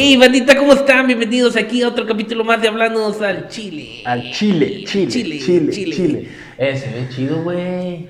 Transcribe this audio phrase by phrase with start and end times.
[0.00, 1.08] Hey, bandita, ¿cómo están?
[1.08, 4.02] Bienvenidos aquí a otro capítulo más de Hablándonos al Chile.
[4.04, 5.96] Al Chile, Chile, Chile, Chile, Chile.
[5.96, 6.28] Chile.
[6.56, 8.08] Eh, se ve chido, güey.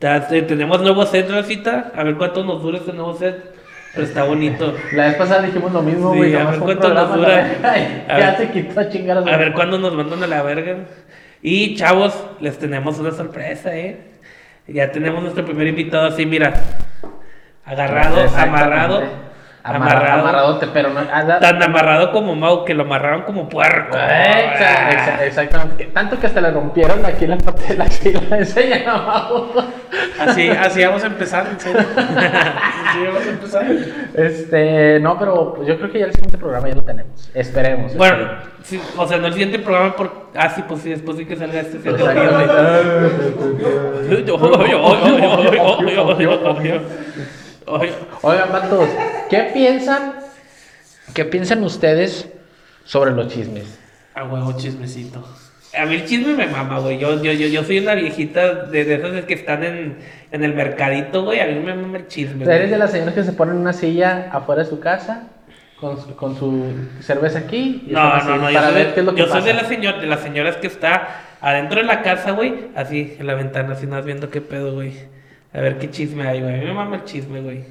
[0.00, 1.92] Eh, tenemos nuevo set, Racita.
[1.94, 3.54] A ver cuánto nos dura este nuevo set.
[3.94, 4.74] Pero está bonito.
[4.90, 6.34] La vez pasada dijimos lo mismo, Sí, güey.
[6.34, 7.62] a ver cuánto nos dura.
[8.08, 8.36] Ya ver.
[8.36, 10.78] se quitó a chingar A ver cuándo nos mandan a la verga.
[11.40, 14.00] Y chavos, les tenemos una sorpresa, ¿eh?
[14.66, 16.54] Ya tenemos nuestro primer invitado así, mira.
[17.64, 19.23] Agarrado, amarrado.
[19.66, 19.96] Amarrado.
[19.96, 20.20] Amarrado.
[20.20, 21.00] Amarradote, pero no.
[21.10, 23.96] ah, Tan amarrado como Mau, que lo amarraron como puerco.
[23.96, 25.86] Exa- exa- Exactamente.
[25.86, 28.20] Tanto que hasta le rompieron aquí la parte de la axila.
[28.36, 29.54] Enseñan abajo.
[30.20, 31.80] Así, así vamos a empezar, en serio.
[31.96, 33.64] Así vamos a empezar.
[34.14, 37.30] Este, no, pero pues yo creo que ya el siguiente programa ya lo tenemos.
[37.32, 37.96] Esperemos.
[37.96, 38.44] Bueno, esperemos.
[38.64, 40.24] sí, o sea, no el siguiente programa por...
[40.36, 41.88] Ah, sí, pues sí, después de que salga este se
[47.66, 48.88] Oigan, vatos,
[49.36, 50.14] ¿qué piensan?
[51.14, 52.28] ¿Qué piensan ustedes
[52.84, 53.78] sobre los chismes?
[54.14, 55.26] A huevo, chismecito.
[55.76, 56.98] A mí el chisme me mama, güey.
[56.98, 59.98] Yo, yo, yo, yo soy una viejita de, de esas que están en,
[60.30, 61.40] en el mercadito, güey.
[61.40, 62.44] A mí me mama el chisme.
[62.44, 62.70] ¿Eres güey.
[62.70, 65.28] de las señoras que se ponen en una silla afuera de su casa
[65.80, 67.84] con, su- con su cerveza aquí?
[67.88, 68.50] y No, no, no.
[68.50, 69.46] Yo Para soy, ver de, qué es lo que yo soy pasa.
[69.48, 71.08] de, las señor, de las señoras que está
[71.40, 72.68] adentro de la casa, güey.
[72.76, 74.92] Así, en la ventana, así, nada viendo qué pedo, güey.
[75.52, 76.54] A ver qué chisme hay, güey.
[76.54, 77.64] A mí me mama el chisme, güey.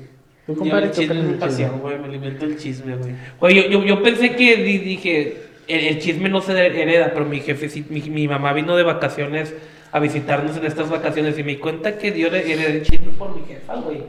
[0.46, 1.34] ¿Tú, Yo compadre, el chisme chisme?
[1.38, 1.98] pasión, güey.
[2.00, 3.14] Me alimento el chisme, güey.
[3.40, 7.26] Güey, yo, yo, yo pensé que di- dije, el, el chisme no se hereda, pero
[7.26, 9.54] mi jefe, sí- mi, mi mamá vino de vacaciones
[9.92, 13.34] a visitarnos en estas vacaciones y me di cuenta que dio el, el chisme por
[13.36, 14.04] mi jefa, güey.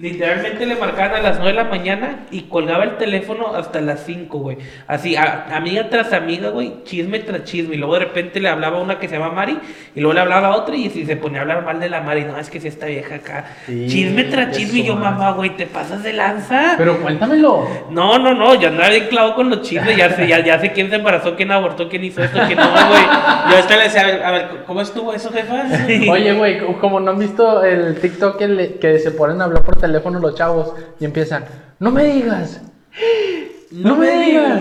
[0.00, 4.04] Literalmente le marcaban a las 9 de la mañana y colgaba el teléfono hasta las
[4.06, 4.56] 5, güey.
[4.86, 7.74] Así, a- amiga tras amiga, güey, chisme tras chisme.
[7.74, 9.58] Y luego de repente le hablaba a una que se llama Mari
[9.96, 12.00] y luego le hablaba a otra y si se ponía a hablar mal de la
[12.00, 13.46] Mari, no, es que si esta vieja acá.
[13.66, 16.74] Sí, chisme tras chisme y yo, mamá, güey, te pasas de lanza.
[16.78, 17.66] Pero cuéntamelo.
[17.90, 20.70] No, no, no, yo andaba bien clavo con los chismes, ya sé, ya, ya sé
[20.70, 23.02] quién se embarazó, quién abortó, quién hizo esto, quién no, güey.
[23.50, 25.64] Yo hasta le decía, a ver, a ver, ¿cómo estuvo eso, jefa?
[26.10, 29.44] Oye, güey, co- como no han visto el TikTok que, le- que se ponen a
[29.44, 31.44] hablar por teléfono los chavos y empiezan,
[31.78, 32.60] no me digas,
[33.70, 34.60] no, me digas,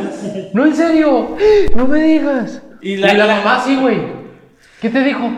[0.54, 1.36] no en serio,
[1.76, 2.62] no me digas.
[2.82, 4.02] Y Y la- la, la- mamá sí, güey.
[4.82, 5.30] ¿Qué te dijo?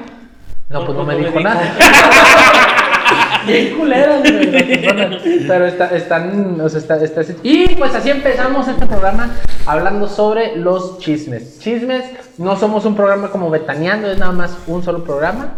[0.70, 1.74] No, pues no, me dijo nada.
[3.48, 5.48] Bien culeras, güey.
[5.48, 7.22] Pero está- están, o sea, está, está.
[7.42, 9.32] Y pues así empezamos este programa
[9.66, 11.60] hablando sobre los chismes.
[11.60, 12.04] Chismes,
[12.38, 15.54] no somos un programa como Betaneando, es nada más un solo programa.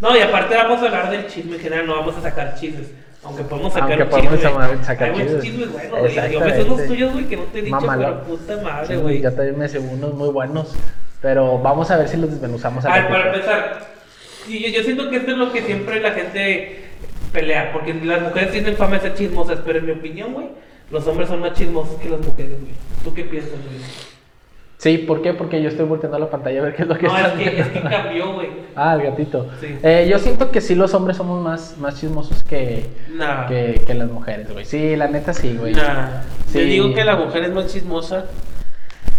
[0.00, 2.88] No, y aparte vamos a hablar del chisme en general, no vamos a sacar chismes.
[3.28, 4.84] Aunque podemos sacar Aunque un podemos chisme.
[4.84, 5.72] sacar- Hay muchos chismes.
[5.72, 6.32] buenos, güey.
[6.32, 8.20] Yo me sé unos tuyos, güey, que no te he dicho, Mamalón.
[8.24, 9.20] pero puta madre, Sí, güey.
[9.22, 10.74] yo también me sé unos muy buenos.
[11.20, 13.86] Pero vamos a ver si los desmenuzamos A al ver, para empezar,
[14.46, 16.84] sí, yo, yo siento que esto es lo que siempre la gente
[17.32, 20.46] pelea, porque las mujeres tienen fama de ser chismosas, pero en mi opinión, güey,
[20.90, 22.72] los hombres son más chismosos que las mujeres, güey.
[23.04, 24.07] ¿Tú qué piensas, güey?
[24.78, 25.34] Sí, ¿por qué?
[25.34, 27.50] Porque yo estoy volteando la pantalla a ver qué es lo que No, está es
[27.50, 28.48] que, es que cambió, güey.
[28.76, 29.48] Ah, el gatito.
[29.60, 29.76] Sí.
[29.82, 33.46] Eh, yo siento que sí los hombres somos más, más chismosos que, Nah.
[33.48, 34.64] que, que las mujeres, güey.
[34.64, 35.74] Sí, la neta sí, güey.
[35.74, 36.60] Nah, Sí.
[36.60, 38.26] Yo digo que la mujer es más chismosa,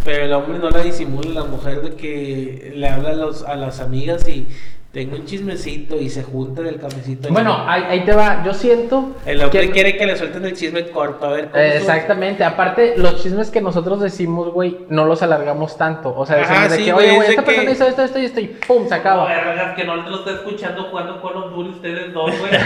[0.05, 1.29] pero el hombre no la disimula.
[1.41, 4.47] La mujer de que le habla a, los, a las amigas y
[4.91, 7.29] tengo un chismecito y se junta del cafecito.
[7.29, 8.41] Bueno, ahí, ahí te va.
[8.43, 9.11] Yo siento.
[9.25, 11.27] el hombre que- quiere que le suelten el chisme corto.
[11.27, 15.77] A ver, ¿cómo Eh, exactamente, aparte los chismes que nosotros decimos, güey, no los alargamos
[15.77, 16.13] tanto.
[16.17, 18.19] O sea, Ajá, decimos de sí, que, güey, oye, güey, esta persona hizo esto, esto
[18.19, 19.25] y esto, y pum, se No, acaba.
[19.27, 22.51] vergas, que no lo está escuchando jugando con los Duty ustedes dos, güey.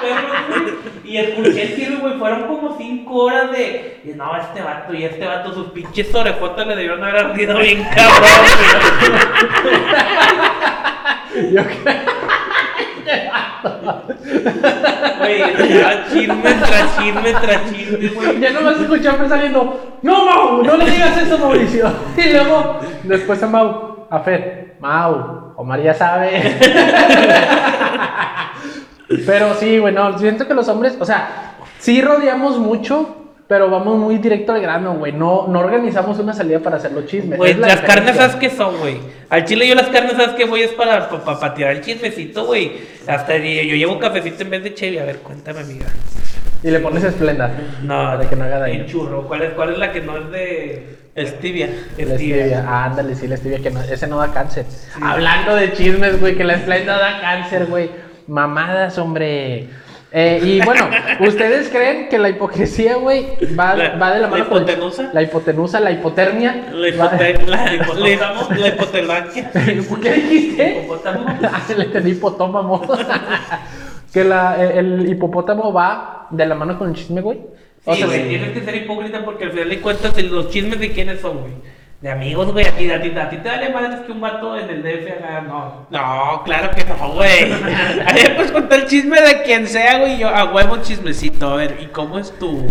[0.00, 0.14] Güey.
[1.04, 4.00] y escuché el güey, fueron como cinco horas de.
[4.04, 7.82] y no, este vato y este vato, sus pinches orejotas le debieron haber ardido bien
[7.84, 8.20] cabrón,
[11.52, 11.62] Yo-
[15.18, 15.42] güey.
[16.12, 18.40] Chisme tras chisme tras chisme, güey.
[18.40, 21.90] ya no vas a escuchar saliendo, no, Mau, no le digas eso, Mauricio.
[22.16, 26.58] Y luego, después a Mau, a Fer, Mau, Omar ya sabe.
[29.26, 33.19] Pero sí, güey, no, siento que los hombres, o sea, sí rodeamos mucho,
[33.50, 35.10] pero vamos muy directo al grano, güey.
[35.10, 37.36] No, no organizamos una salida para hacer los chismes.
[37.36, 38.14] Güey, la las carnes.
[38.14, 38.98] ¿sabes qué son, güey?
[39.28, 40.62] Al chile yo las carnes, ¿sabes qué, güey?
[40.62, 42.74] Es para, para, tirar el chismecito, güey.
[43.08, 44.98] Hasta yo, yo llevo cafecito en vez de chevy.
[44.98, 45.86] A ver, cuéntame, amiga.
[46.62, 47.50] Y le pones esplenda.
[47.82, 48.82] No, Para que no haga daño.
[48.82, 49.26] el churro.
[49.26, 51.66] ¿Cuál es, ¿Cuál es la que no es de Stevia.
[51.98, 52.16] La stevia?
[52.18, 52.64] stevia.
[52.68, 54.64] Ah, ándale, sí, la stevia, que no, ese no da cáncer.
[55.02, 57.90] Hablando de chismes, güey, que la esplenda da cáncer, güey.
[58.28, 59.66] Mamadas, hombre.
[60.12, 60.88] Eh, y bueno,
[61.20, 63.26] ¿ustedes creen que la hipocresía, güey,
[63.58, 65.10] va, La- va de la la mano con hipotenusa?
[65.12, 66.66] la hipotenusa, la hipotermia?
[66.72, 67.66] La, hipote- la, la,
[68.56, 69.26] la hipotermia.
[70.02, 70.78] ¿Qué dijiste?
[70.84, 71.26] Hipopótamo.
[71.42, 72.82] Ah, le entendí hipopótamo.
[74.12, 77.38] que la, eh, el hipopótamo va de la mano con el chisme, güey.
[77.84, 78.28] O Sí, sea, güey, sí.
[78.30, 81.52] tienes que ser hipócrita porque al final de cuentas los chismes de quiénes son, güey.
[82.00, 82.66] De amigos, güey.
[82.66, 85.22] A ti, a ti, a ti te vale madres que un vato en el DF
[85.22, 85.86] haga, no.
[85.90, 87.52] No, claro que no, güey.
[88.06, 90.16] A ver, pues contar el chisme de quien sea, güey.
[90.16, 91.50] Yo a huevo chismecito.
[91.50, 92.66] A ver, ¿y cómo es tú?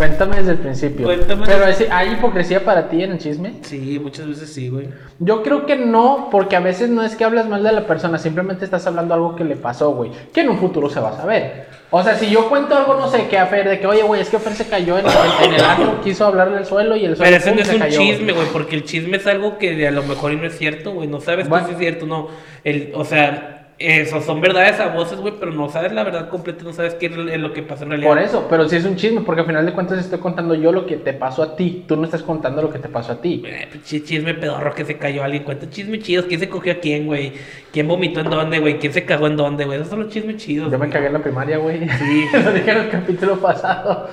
[0.00, 1.04] Cuéntame desde el principio.
[1.04, 1.44] Cuéntame.
[1.44, 3.52] Pero ese- ¿hay hipocresía para ti en el chisme?
[3.60, 4.88] Sí, muchas veces sí, güey.
[5.18, 8.16] Yo creo que no, porque a veces no es que hablas mal de la persona,
[8.16, 11.16] simplemente estás hablando algo que le pasó, güey, que en un futuro se va a
[11.18, 11.66] saber.
[11.90, 14.22] O sea, si yo cuento algo, no sé, que a Fer, de que, oye, güey,
[14.22, 17.04] es que Fer se cayó en, en- en el antro, quiso hablarle al suelo y
[17.04, 19.58] el suelo Pero pum, no es un cayó, chisme, güey, porque el chisme es algo
[19.58, 21.08] que a lo mejor no es cierto, güey.
[21.08, 21.66] No sabes Bueno.
[21.66, 22.28] si es cierto no.
[22.64, 26.64] El, o sea, eso son verdades a voces, güey, pero no sabes la verdad completa,
[26.64, 28.10] no sabes qué es lo que pasó en realidad.
[28.10, 30.70] Por eso, pero sí es un chisme, porque al final de cuentas estoy contando yo
[30.70, 33.20] lo que te pasó a ti, tú no estás contando lo que te pasó a
[33.22, 33.42] ti.
[33.46, 35.44] Eh, pinche chisme pedorro que se cayó alguien.
[35.44, 36.26] Cuenta chismes chidos.
[36.26, 37.32] ¿Quién se cogió a quién, güey?
[37.72, 38.78] ¿Quién vomitó en dónde, güey?
[38.78, 39.78] ¿Quién se cagó en dónde, güey?
[39.78, 40.70] Esos son los chismes chidos.
[40.70, 41.88] Yo me cagué en la primaria, güey.
[41.88, 42.26] Sí.
[42.44, 44.08] Lo dije en el capítulo pasado.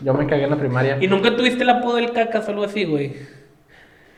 [0.00, 0.98] Yo me cagué en la primaria.
[1.00, 3.14] ¿Y nunca tuviste el apodo del cacas o algo así, güey?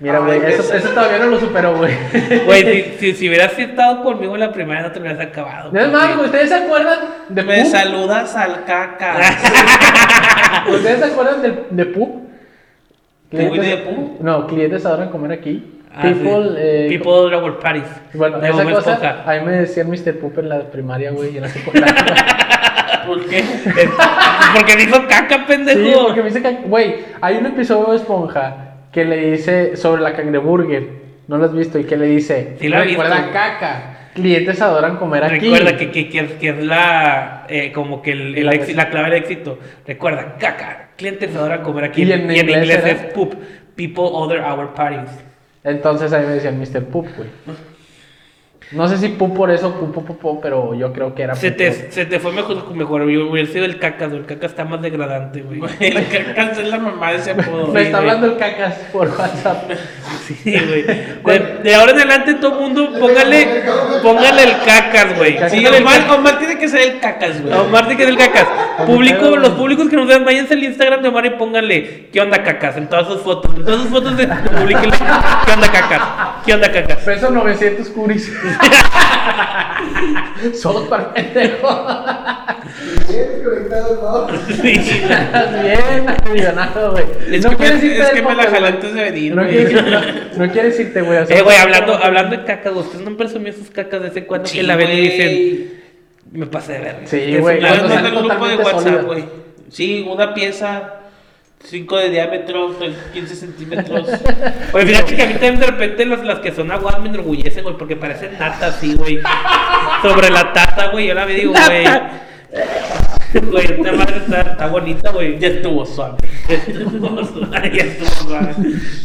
[0.01, 1.93] Mira, güey, eso, todavía no lo superó, güey.
[2.47, 5.77] Güey, si, si, si hubieras estado conmigo en la primera, no te hubieras acabado.
[5.77, 6.99] Es más, ¿ustedes se acuerdan
[7.29, 7.73] de Me Pup?
[7.73, 9.17] saludas al caca.
[10.71, 12.29] ¿Ustedes se acuerdan de, de Pup?
[13.29, 14.21] ¿Pup de Pup?
[14.21, 15.81] No, clientes adoran comer aquí.
[15.93, 16.15] Ah, sí.
[16.15, 17.89] People, eh, People Our Parties.
[18.15, 20.17] Bueno, de esa cosa, a mí me decían Mr.
[20.21, 21.95] Pup en la primaria, güey, y en la secundaria.
[23.07, 23.43] ¿Por qué?
[24.55, 25.81] Porque hizo caca, pendejo.
[25.81, 30.03] sí, porque me dice que, güey, hay un episodio de Esponja que le dice sobre
[30.03, 30.89] la cangreburger,
[31.29, 33.33] no lo has visto, y que le dice, Sí la recuerda visto.
[33.33, 35.39] caca, clientes adoran comer aquí.
[35.51, 39.59] Recuerda que, que, que, es la, eh, como que el, el La- clave del éxito.
[39.87, 42.03] Recuerda, caca, clientes adoran comer aquí.
[42.03, 43.35] Y en inglés era- es poop.
[43.77, 45.11] People order our parties.
[45.63, 46.85] Entonces a mí me decían Mr.
[46.85, 47.29] Pup, güey.
[48.71, 51.35] No sé si Pup por eso, Pup, Pup, Pup, Pup, pero yo creo que era
[51.35, 53.09] Se te, se te fue mejor, mejor.
[53.09, 54.21] Yo hubiera sido el cacas, güey.
[54.21, 55.61] El cacas está más degradante, güey.
[55.81, 57.69] El caca es la mamá de ese apodo.
[57.69, 58.11] Me está güey.
[58.11, 59.71] hablando el cacas por WhatsApp.
[60.27, 60.83] Sí, güey.
[60.83, 63.63] De, de ahora en adelante, todo el mundo, póngale,
[64.03, 65.37] póngale el cacas, güey.
[65.37, 65.53] Cacas.
[65.53, 66.19] Sí, Omar, cacas.
[66.19, 67.55] Omar tiene que ser el cacas, güey.
[67.55, 68.47] Omar tiene que ser el cacas.
[68.85, 72.43] Público, los públicos que nos vean, váyanse al Instagram de Omar y pónganle ¿Qué onda
[72.43, 72.77] cacas?
[72.77, 73.55] En todas sus fotos.
[73.57, 76.03] En todas sus fotos de publiquenle ¿Qué onda cacas?
[76.45, 76.99] ¿Qué onda cacas?
[76.99, 78.33] Peso 900 curis.
[80.55, 81.87] Solo para pendejo.
[83.09, 84.41] Bien desconectado el mouse.
[84.61, 84.73] Sí.
[85.63, 87.05] Bien millonario, güey.
[87.31, 89.67] Es no que, quieres me, irte es que me la antes de venir, No güey.
[89.67, 90.01] quieres, no,
[90.47, 91.19] no quieres irte, güey.
[91.29, 94.49] Eh, güey, hablando, hablando de cacas, ustedes no han presumido sus cacas de ese cuando
[94.49, 95.81] Sí, que la ven y dicen,
[96.33, 96.97] me pasé de ver.
[97.07, 99.25] Sí, güey, La vez mandé el grupo de WhatsApp, güey.
[99.71, 100.98] Sí, una pieza,
[101.65, 102.75] 5 de diámetro,
[103.13, 104.09] 15 centímetros.
[104.73, 107.65] Oye, fíjate que a mí también de repente las, las que son aguas me enorgullecen,
[107.65, 109.21] güey, porque parecen nata así, güey.
[110.03, 111.85] Sobre la tata, güey, yo la veo y digo, güey.
[113.51, 115.39] Güey, esta madre está, está bonita, güey.
[115.39, 116.17] Ya estuvo suave.
[116.49, 118.55] Ya estuvo suave.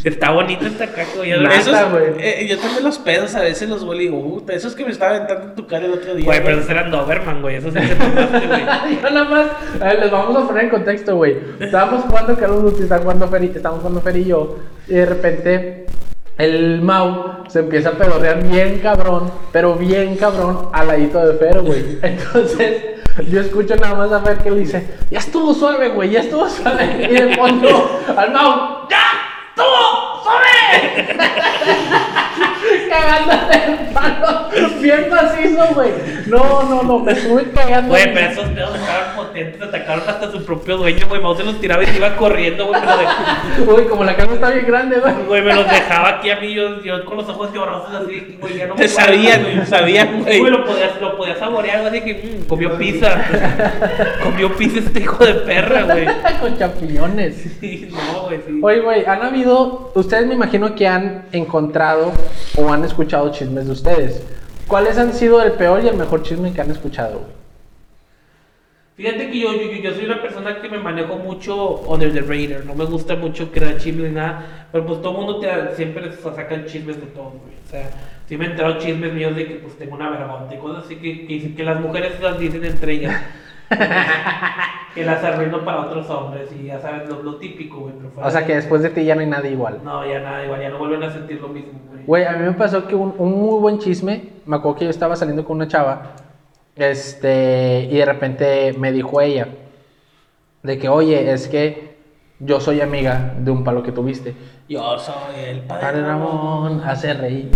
[0.02, 1.30] Está bonita esta caca, güey.
[1.30, 2.04] ya Esos, güey.
[2.18, 4.90] eh, yo también los pedos a veces los huele y digo, puta, esos que me
[4.90, 6.24] estaba aventando en tu cara el otro día.
[6.24, 7.56] Güey, pero esos eran Doberman, güey.
[7.56, 8.60] Esos sí se tomaste, güey.
[9.02, 9.46] Yo nada más,
[9.80, 11.36] a ver, les vamos a poner en contexto, güey.
[11.60, 14.94] Estábamos jugando Call of Duty, está jugando Fer y, estábamos jugando Fer y yo, y
[14.94, 15.86] de repente
[16.38, 21.60] el Mau se empieza a pedorrear bien cabrón, pero bien cabrón al ladito de Fer,
[21.60, 21.98] güey.
[22.02, 22.93] Entonces,
[23.30, 26.48] yo escucho nada más a Fer que le dice, ya estuvo suave, güey, ya estuvo
[26.48, 27.08] suave.
[27.10, 29.02] Y de fondo, al Mau, ¡ya!
[29.50, 31.16] ¡Estuvo suave!
[32.88, 34.48] Cagándote palo,
[34.80, 35.90] bien macizo, güey.
[36.26, 37.90] No, no, no, me estuve cagando.
[37.90, 41.20] Güey, pero esos pedos estaban potentes, atacaron hasta su propio dueño, güey.
[41.20, 42.80] Mau se los tiraba y se iba corriendo, güey.
[43.66, 45.14] Uy, como la casa está bien grande, güey.
[45.26, 48.58] güey, me los dejaba aquí a mí, yo, yo con los ojos llorosos así, güey,
[48.58, 49.66] ya no me sabían, güey.
[49.66, 50.40] sabían, güey.
[50.40, 53.24] Güey, lo podías, lo podías saborear, güey, así que mmm, comió pizza.
[54.22, 56.06] comió pizza este hijo de perra, güey.
[56.40, 57.56] Con champiñones.
[57.60, 58.60] Sí, no, güey, sí.
[58.62, 59.92] Oye, güey, han habido.
[59.94, 62.12] Ustedes me imagino que han encontrado
[62.56, 63.83] o han escuchado chismes de ustedes.
[64.66, 67.22] ¿Cuáles han sido el peor y el mejor chisme que han escuchado?
[68.96, 72.64] Fíjate que yo, yo, yo- soy una persona que me manejo mucho under the radar.
[72.64, 74.68] No me gusta mucho crear chismes ni nada.
[74.72, 77.24] Pero pues todo el mundo te, siempre sacan chismes de todo.
[77.34, 77.90] O sea,
[78.28, 80.96] sí me he enterado chismes míos de que pues tengo una vergonta y cosas así
[80.96, 83.20] que, que, que las mujeres las dicen entre ellas.
[84.94, 87.94] Que las arruino para otros hombres y ya sabes lo, lo típico, güey.
[88.16, 89.80] O sea, que después de ti ya no hay nada igual.
[89.82, 92.04] No, ya nada, igual, ya no vuelven a sentir lo mismo, güey.
[92.04, 94.90] Güey, a mí me pasó que un, un muy buen chisme, me acuerdo que yo
[94.90, 96.12] estaba saliendo con una chava,
[96.76, 99.48] este, y de repente me dijo ella,
[100.62, 101.94] de que, oye, es que
[102.40, 104.34] yo soy amiga de un palo que tuviste.
[104.68, 107.50] Yo soy el padre Ramón, hace reír.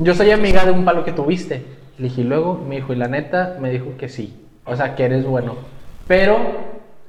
[0.00, 1.64] Yo soy amiga de un palo que tuviste.
[1.98, 4.47] Le dije, luego me dijo, y la neta, me dijo que sí.
[4.68, 5.56] O sea, que eres bueno.
[6.06, 6.36] Pero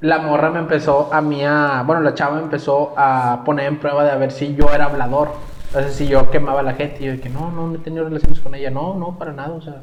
[0.01, 1.84] la morra me empezó a mí a.
[1.86, 4.86] Bueno, la chava me empezó a poner en prueba de a ver si yo era
[4.86, 5.30] hablador.
[5.70, 7.04] O sea, si yo quemaba a la gente.
[7.04, 8.70] Y yo de que no, no, no he tenido relaciones con ella.
[8.70, 9.51] No, no, para nada.
[9.51, 9.82] O sea,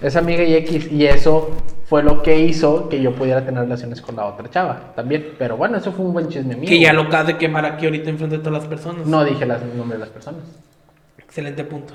[0.00, 0.90] es amiga y X.
[0.90, 1.50] Y eso
[1.86, 5.34] fue lo que hizo que yo pudiera tener relaciones con la otra chava también.
[5.38, 6.68] Pero bueno, eso fue un buen chisme mío.
[6.68, 9.06] Que ya lo acabas de quemar aquí ahorita enfrente de todas las personas.
[9.06, 10.42] No dije el nombre de las personas.
[11.18, 11.94] Excelente punto.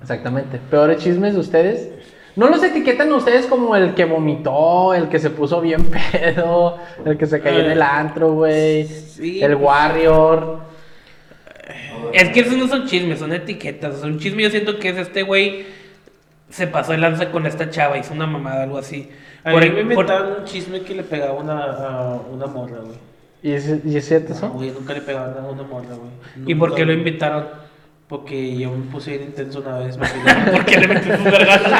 [0.00, 0.58] Exactamente.
[0.70, 1.90] Peores chismes de ustedes.
[2.34, 7.18] No los etiquetan ustedes como el que vomitó, el que se puso bien pedo, el
[7.18, 8.84] que se cayó en el antro, güey.
[8.86, 9.42] Sí.
[9.42, 10.60] El Warrior.
[12.12, 13.96] Es que esos no son chismes, son etiquetas.
[13.96, 15.64] O sea, un chisme yo siento que es este güey
[16.50, 19.08] se pasó el lanza con esta chava, hizo una mamada, algo así.
[19.44, 22.78] A Por- mí me por- inventaron un chisme que le pegaba una, a una morra,
[22.80, 22.96] güey.
[23.42, 24.48] ¿Y es, y es cierto No, eso?
[24.50, 26.50] güey, nunca le pegaba nada a una morra, güey.
[26.50, 27.46] ¿Y por qué lo invitaron?
[28.12, 29.96] Porque yo me puse bien intenso una vez.
[29.96, 30.50] me peleé.
[30.52, 31.72] ¿Por qué le metió sus vergazos?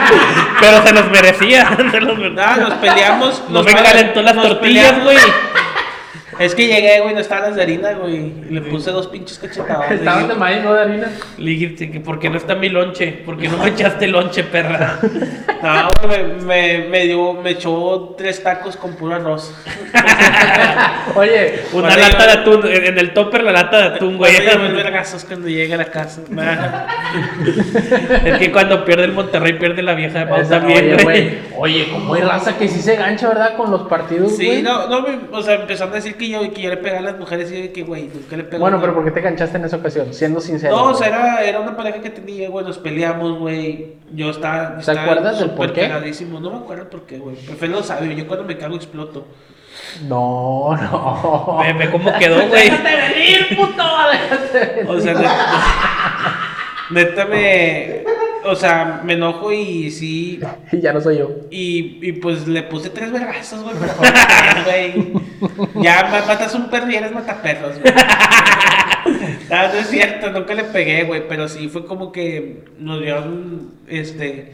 [0.61, 1.77] Pero se los merecía.
[1.91, 2.31] Se los merecía.
[2.31, 3.43] Nada, nos peleamos.
[3.51, 5.19] No nos me calentó las tortillas, güey.
[6.39, 8.15] Es que llegué, güey, no estaban las de harina, güey.
[8.17, 9.91] Y le puse dos pinches cachetadas.
[9.93, 11.11] Estaban de maíz, no de harina.
[11.39, 13.13] Le dijiste que ¿por qué no está mi lonche?
[13.25, 14.99] ¿Por qué no me echaste lonche, perra?
[15.63, 19.55] No, güey, me, me, me dio, me echó tres tacos con puro arroz.
[21.15, 24.33] Oye, Una lata de atún, en en el topper la lata de atún, güey.
[24.59, 26.21] Me vergazos cuando llegue a la casa.
[28.25, 31.39] Es que cuando pierde el Monterrey, pierde la vieja de Pau también, oye, güey.
[31.57, 33.57] Oye, como hay raza que sí se gancha, ¿verdad?
[33.57, 34.63] Con los partidos, Sí, güey.
[34.63, 37.19] no, no, o sea, empezaron a decir que yo, que yo le pegaba a las
[37.19, 38.61] mujeres y yo que, güey, nunca le pegaba.
[38.61, 40.13] Bueno, pero ¿por qué te ganchaste en esa ocasión?
[40.13, 40.77] Siendo sincero.
[40.77, 43.95] No, o sea, era, era una pareja que tenía, güey, nos peleamos, güey.
[44.13, 44.75] Yo estaba.
[44.75, 45.83] ¿Te estaba acuerdas del por qué?
[45.83, 46.41] cagadísimo.
[46.41, 47.37] No me acuerdo por qué, güey.
[47.59, 49.27] Pero lo sabe, yo cuando me cago exploto.
[50.07, 51.59] No, no.
[51.63, 52.71] Ve, ve cómo quedó, güey.
[52.71, 53.85] Déjate venir, puto.
[54.13, 54.91] Déjate venir.
[54.91, 55.37] O sea, neta,
[56.91, 58.05] neta me.
[58.45, 60.41] O sea, me enojo y sí.
[60.73, 61.31] Y ya no soy yo.
[61.51, 63.75] Y, y pues le puse tres vergazos, güey.
[63.81, 65.13] pero ¿por qué,
[65.75, 65.83] güey?
[65.85, 67.93] Ya ma- matas un perro y eres mataperros, güey.
[69.51, 71.27] Ah, no es cierto, nunca le pegué, güey.
[71.29, 74.53] Pero sí fue como que nos vieron, este.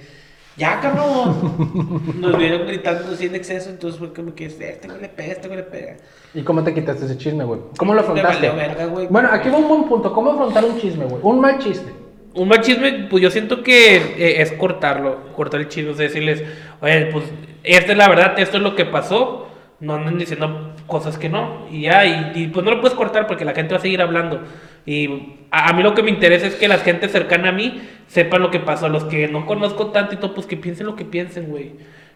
[0.57, 2.15] Ya, cabrón.
[2.19, 3.71] Nos vieron gritando así en exceso.
[3.71, 5.97] Entonces fue como que, este güey le pega, este güey le pega.
[6.35, 7.61] ¿Y cómo te quitaste ese chisme, güey?
[7.77, 8.51] ¿Cómo lo afrontaste?
[8.51, 9.07] verga, güey.
[9.09, 10.13] Bueno, aquí va un buen punto.
[10.13, 11.21] ¿Cómo afrontar un chisme, güey?
[11.23, 11.93] Un mal chisme.
[12.39, 16.05] Un mal chisme, pues yo siento que eh, es cortarlo, cortar el chisme, o sea,
[16.05, 16.45] decirles,
[16.81, 17.25] oye, pues
[17.65, 19.49] esta es la verdad, esto es lo que pasó,
[19.81, 23.27] no anden diciendo cosas que no, y ya, y, y, pues no lo puedes cortar
[23.27, 24.41] porque la gente va a seguir hablando.
[24.87, 27.83] Y a, a mí lo que me interesa es que la gente cercana a mí
[28.07, 30.95] sepan lo que pasó, los que no conozco tanto y todo, pues que piensen lo
[30.95, 31.73] que piensen, güey.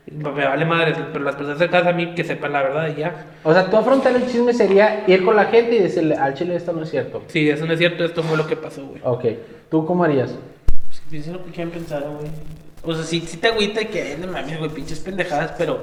[0.07, 3.27] Me vale madre, pero las personas cercanas a mí que sepan la verdad y ya.
[3.45, 6.57] O sea, tú afrontar el chisme sería ir con la gente y decirle, al chile
[6.57, 7.23] esto no es cierto.
[7.29, 9.01] Sí, eso no es cierto, esto fue lo que pasó, güey.
[9.05, 9.25] Ok.
[9.73, 10.31] ¿Tú cómo harías?
[10.87, 12.31] Pues que piensen lo que quieran pensar, güey.
[12.85, 15.81] O sea, sí, sí te agüita y que, "Ay, no mames, güey, pinches pendejadas, pero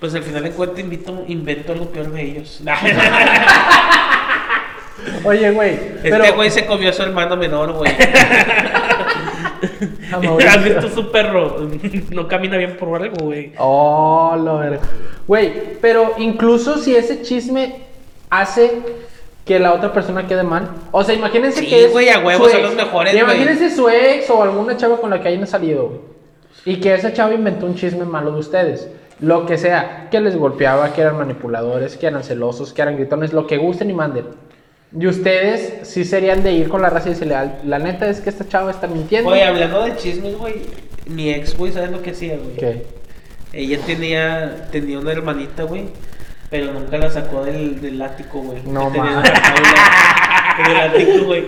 [0.00, 2.60] pues al final de cuentas invito, invento algo peor de ellos.
[5.24, 5.78] Oye, güey.
[6.02, 7.92] Pero, Este güey se comió a su hermano menor, güey.
[10.48, 11.68] ¿Has visto su perro?
[12.10, 13.52] No camina bien por algo, güey.
[13.58, 14.80] Oh, lo verga.
[15.28, 17.76] Güey, pero incluso si ese chisme
[18.28, 18.82] hace
[19.44, 20.68] que la otra persona quede mal.
[20.92, 21.92] O sea, imagínense Sí, que es.
[21.92, 23.14] güey, a huevo, son los mejores.
[23.14, 25.86] Imagínense su ex o alguna chava con la que hayan salido.
[25.88, 26.00] güey.
[26.66, 28.88] Y que esa chava inventó un chisme malo de ustedes.
[29.20, 33.32] Lo que sea, que les golpeaba, que eran manipuladores, que eran celosos, que eran gritones,
[33.32, 34.26] lo que gusten y manden.
[34.98, 38.20] Y ustedes sí serían de ir con la raza y decirle, "Al- la neta es
[38.20, 39.28] que esta chava está mintiendo.
[39.30, 40.62] Güey, hablando de chismes, güey.
[41.06, 42.56] Mi ex, güey, ¿sabes lo que hacía, güey?
[42.56, 42.86] ¿Qué?
[43.52, 45.84] Ella tenía, tenía una hermanita, güey.
[46.50, 48.60] Pero nunca la sacó del, del ático, güey.
[48.64, 49.74] No La tenía jaula
[50.58, 51.44] En el ático, güey.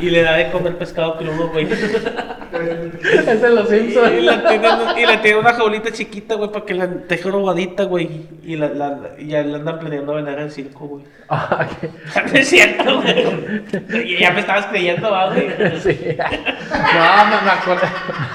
[0.00, 1.68] Y le da de comer pescado crudo, güey.
[1.70, 4.12] Es de los Simpsons.
[4.18, 7.84] Y la tiene, y la tiene una jaulita chiquita, güey, para que la deje robadita,
[7.84, 8.26] güey.
[8.44, 11.04] Y la, la, y ya la andan planeando vender al circo, güey.
[11.28, 11.66] Ah.
[12.32, 13.24] No es cierto, güey.
[14.04, 15.48] Y ya me estabas creyendo, va, güey.
[15.82, 15.98] Sí.
[16.16, 17.86] No, me, me acordé,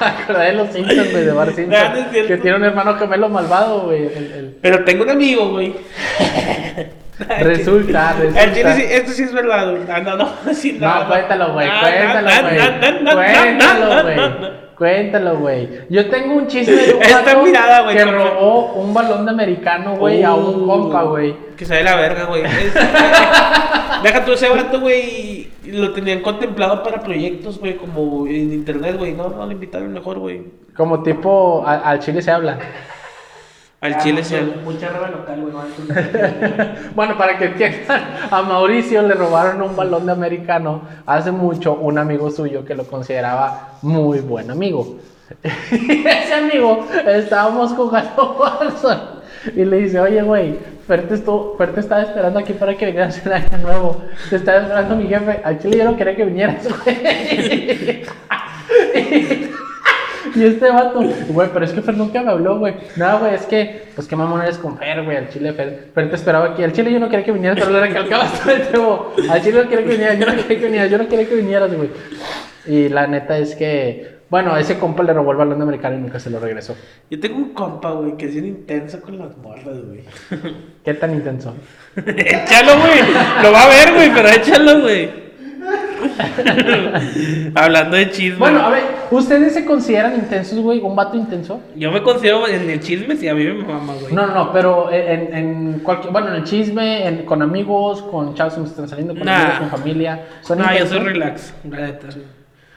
[0.01, 1.69] me acordé de los Simpsons, güey, de Bar Simpson.
[1.69, 2.27] No, no es cierto.
[2.27, 4.07] que tiene un hermano gemelo malvado, güey.
[4.07, 5.73] el- el- Pero tengo un amigo, güey.
[7.39, 8.93] Resulta, El chile sí, resulta.
[8.95, 9.83] esto sí es verdad, güey.
[9.89, 12.57] Ah, no, no, sí, No, cuéntalo, güey, No, cuéntalo, güey.
[13.13, 14.15] Cuéntalo, güey.
[14.15, 14.71] no, no.
[14.75, 15.69] Cuéntalo, güey.
[15.89, 19.95] Yo tengo un chisme de un Esta mirada, güey, que robó un balón de americano,
[19.97, 21.35] güey, a un Uh, compa, güey.
[21.55, 22.41] Que se ve la verga, güey.
[24.03, 25.51] Deja tú ese vato, güey.
[25.65, 29.13] Lo tenían contemplado para proyectos, güey, como en internet, güey.
[29.13, 30.41] No, no, lo invitaron mejor, güey.
[30.75, 32.57] Como tipo, al chile se habla.
[33.81, 34.39] Al chile se.
[34.41, 35.53] Mucha reba local, güey.
[35.53, 35.61] no
[36.95, 41.97] Bueno, para que entiendan, a Mauricio le robaron un balón de americano hace mucho un
[41.97, 44.97] amigo suyo que lo consideraba muy buen amigo.
[45.71, 49.01] Y ese amigo estábamos jugando Warzone
[49.55, 52.85] y le dice, oye, güey, Fer te, estuvo- Fer te estaba esperando aquí para que
[52.85, 54.03] vinieras el año nuevo.
[54.29, 55.41] Te estaba esperando mi jefe.
[55.43, 58.03] Al chile yo no quería que vinieras, güey.
[60.35, 62.75] Y este vato, güey, pero es que Fer nunca me habló, güey.
[62.95, 65.17] No, güey, es que, pues qué mamón eres con Fer, güey.
[65.17, 66.63] Al chile, Fer, Fer te esperaba aquí.
[66.63, 69.13] Al chile yo no quería que vinieras, pero lo recalcabas todo el tiempo.
[69.29, 71.35] Al chile no quería que vinieras, yo no quería que vinieras, yo no quería que
[71.35, 71.89] vinieras, güey.
[72.65, 75.99] Y la neta es que, bueno, ese compa le robó el balón de americano y
[75.99, 76.75] nunca se lo regresó.
[77.09, 80.03] Yo tengo un compa, güey, que es bien intenso con las morras, güey.
[80.83, 81.55] ¿Qué tan intenso?
[81.95, 82.99] Échalo, güey.
[83.43, 85.30] Lo va a ver, güey, pero échalo, güey.
[87.55, 88.37] Hablando de chisme.
[88.39, 90.79] Bueno, a ver, ¿ustedes se consideran intensos, güey?
[90.79, 91.61] ¿Un vato intenso?
[91.75, 94.13] Yo me considero en el chisme, sí, a mí me mama, güey.
[94.13, 98.33] No, no, no, pero en, en cualquier, bueno, en el chisme, en- con amigos, con
[98.35, 99.35] chavos que me están saliendo, con Nah.
[99.41, 100.19] amigos, con familia.
[100.41, 102.07] ¿Son No, yo soy relax, la neta.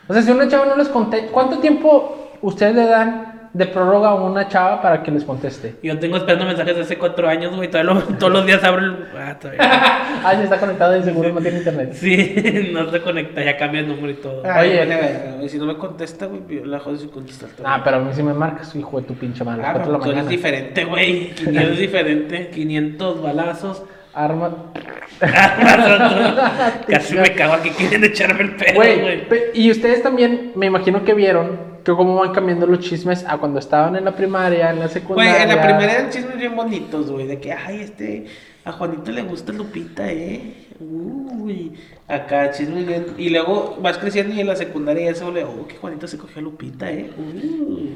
[0.09, 4.09] O sea, si una chava no les contesta, ¿cuánto tiempo ustedes le dan de prórroga
[4.11, 5.77] a una chava para que les conteste?
[5.83, 7.71] Yo tengo esperando mensajes de hace cuatro años, güey.
[7.71, 8.97] Todavía lo- todos los días abro el.
[9.17, 9.61] Ah, todavía.
[10.25, 11.93] ah, ya está conectado y seguro no tiene internet.
[11.95, 14.43] Sí, no se conecta, ya cambia el número y todo.
[14.45, 14.85] Ay, Oye.
[14.87, 15.49] verga, güey.
[15.49, 17.49] Si no me contesta, güey, yo la jodo sin contestar.
[17.65, 19.63] Ah, pero a mí sí me marcas, hijo de tu pinche madre.
[19.65, 20.29] Ah, no, eres mañana.
[20.29, 21.31] diferente, güey.
[21.35, 23.83] 500 es diferente, 500 balazos.
[24.14, 24.73] Arma.
[26.88, 29.23] Casi me cago aquí, quieren echarme el pedo, Güey, güey.
[29.54, 33.59] y ustedes también, me imagino que vieron que cómo van cambiando los chismes a cuando
[33.59, 35.42] estaban en la primaria, en la Güey, secundaria.
[35.42, 37.26] en la primera eran chismes bien bonitos, güey.
[37.26, 38.26] De que, ay, este,
[38.64, 40.54] a Juanito le gusta Lupita, eh.
[40.80, 41.73] Uy,
[42.09, 43.06] acá chismes bien.
[43.18, 46.16] Y luego vas creciendo y en la secundaria ya se vuelve, oh, que Juanito se
[46.18, 47.11] cogió a Lupita, eh.
[47.18, 47.90] Uh.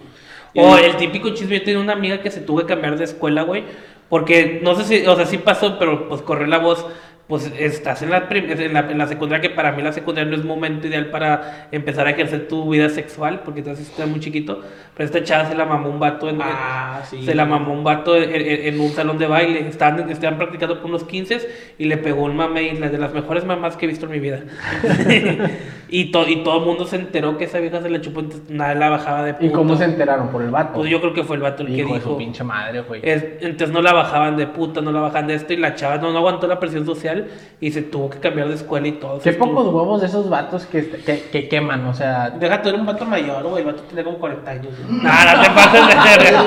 [0.54, 3.04] Y O el típico chisme, yo tenía una amiga que se tuvo que cambiar de
[3.04, 3.64] escuela, güey.
[4.08, 6.86] Porque no sé si, o sea, sí pasó, pero pues corrió la voz.
[7.28, 10.34] Pues estás en la, en la, en la secundaria, que para mí la secundaria no
[10.34, 14.62] es momento ideal para empezar a ejercer tu vida sexual, porque estás, estás muy chiquito.
[14.96, 17.22] Pero esta chava se la mamó un vato en, Ah, sí.
[17.22, 19.68] se la mamó un vato en, en- en un salón de baile.
[19.68, 23.12] Estaban, estaban practicando por unos 15 y le pegó un mame y la de las
[23.12, 24.40] mejores mamás que he visto en mi vida.
[25.90, 28.48] y, to- y todo el mundo se enteró que esa vieja se la chupó, entonces
[28.50, 30.28] nadie la bajaba de ¿Y cómo se enteraron?
[30.30, 30.72] ¿Por el vato?
[30.74, 32.10] Pues yo creo que fue el vato el que Hijo de dijo.
[32.12, 33.00] su pinche madre, güey.
[33.04, 35.98] Es- entonces no la bajaban de puta, no la bajaban de esto y la chava
[35.98, 37.17] no, no aguantó la presión social
[37.60, 39.18] y se tuvo que cambiar de escuela y todo.
[39.20, 42.30] Qué Estuvo- pocos huevos de esos vatos que, que, que queman, o sea...
[42.30, 43.60] Deja tú, era un vato mayor, güey.
[43.62, 45.00] El vato tenía como 40 años, güey.
[45.02, 46.44] No, no te pases de verga.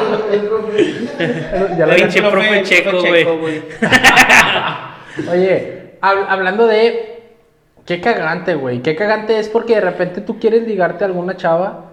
[1.77, 3.61] Ya lo- Pinche profe checo, güey.
[5.31, 7.07] Oye, hab- hablando de...
[7.85, 8.81] Qué cagante, güey.
[8.81, 11.85] Qué cagante es porque de repente tú quieres ligarte a alguna chava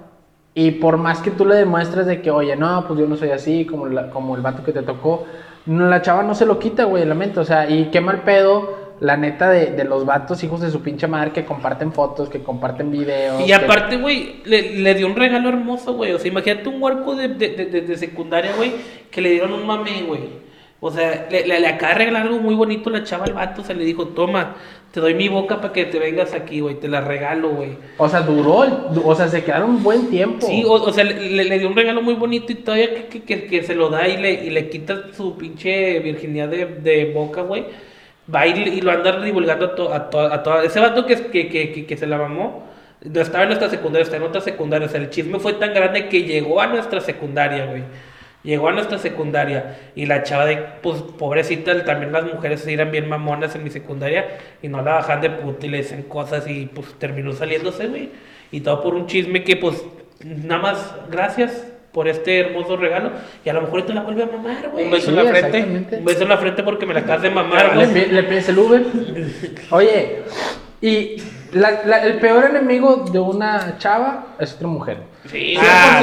[0.54, 3.30] y por más que tú le demuestres de que, oye, no, pues yo no soy
[3.30, 5.24] así, como, la- como el vato que te tocó,
[5.68, 7.40] la chava no se lo quita, güey, la mente.
[7.40, 10.80] O sea, y qué mal pedo, la neta, de, de los vatos hijos de su
[10.82, 13.40] pinche madre que comparten fotos, que comparten videos.
[13.42, 16.12] Y que- aparte, güey, le, le dio un regalo hermoso, güey.
[16.12, 18.72] O sea, imagínate un huerco de, de, de, de- de secundaria, güey,
[19.10, 20.47] que le dieron un mame, güey.
[20.80, 23.62] O sea, le, le, le acaba de regalar algo muy bonito la chava al vato.
[23.62, 24.54] O sea, le dijo, toma,
[24.92, 26.76] te doy mi boca para que te vengas aquí, güey.
[26.76, 27.70] Te la regalo, güey.
[27.96, 28.64] O sea, duró,
[29.04, 30.46] o sea, se quedaron un buen tiempo.
[30.46, 33.46] Sí, o, o sea, le, dio un regalo muy bonito y todavía que, que, que-
[33.46, 37.42] que se lo da y le, y le quita su pinche virginidad de, de boca,
[37.42, 37.64] güey.
[38.32, 40.62] Va y, y lo anda divulgando a, to- a, to- a toda...
[40.64, 41.16] Ese vato que,
[41.86, 42.62] que, se la mamó,
[43.04, 44.86] no estaba en nuestra secundaria, está en otra secundaria.
[44.86, 47.82] O sea, el chisme fue tan grande que llegó a nuestra secundaria, güey.
[48.44, 53.08] Llegó a nuestra secundaria y la chava de, pues, pobrecita, también las mujeres eran bien
[53.08, 54.26] mamonas en mi secundaria
[54.62, 58.10] y no la bajan de puta y le dicen cosas y pues terminó saliéndose, güey.
[58.52, 59.84] Y todo por un chisme que, pues,
[60.24, 63.10] nada más, gracias por este hermoso regalo
[63.44, 64.84] y a lo mejor te la vuelve a mamar, güey.
[64.84, 65.96] Un beso Sí, en la frente.
[65.98, 68.06] Un beso en la frente porque me la acabas de mamar, Le, güey.
[68.10, 68.82] le pides el Uber.
[69.70, 70.22] Oye,
[70.80, 71.16] y
[71.52, 74.98] la- la- el peor enemigo de una chava es otra mujer.
[75.30, 76.00] Sí, 100%, ah,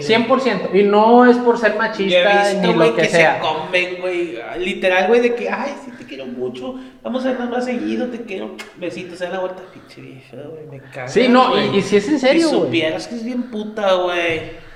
[0.00, 0.12] sí.
[0.14, 0.74] 100%.
[0.74, 3.40] Y no es por ser Yo he machista visto, ni lo que, que, se sea.
[3.40, 4.38] comen, güey.
[4.58, 6.74] Literal, güey, de que, ay, sí te quiero mucho.
[7.02, 8.54] Vamos a vernos más seguido, te quiero.
[8.76, 10.66] Besitos, a la vuelta, pinche vieja, güey.
[10.70, 11.12] Me cagas.
[11.12, 12.60] Sí, no, y, y si es en serio, güey.
[12.60, 14.66] supieras que es bien puta, güey.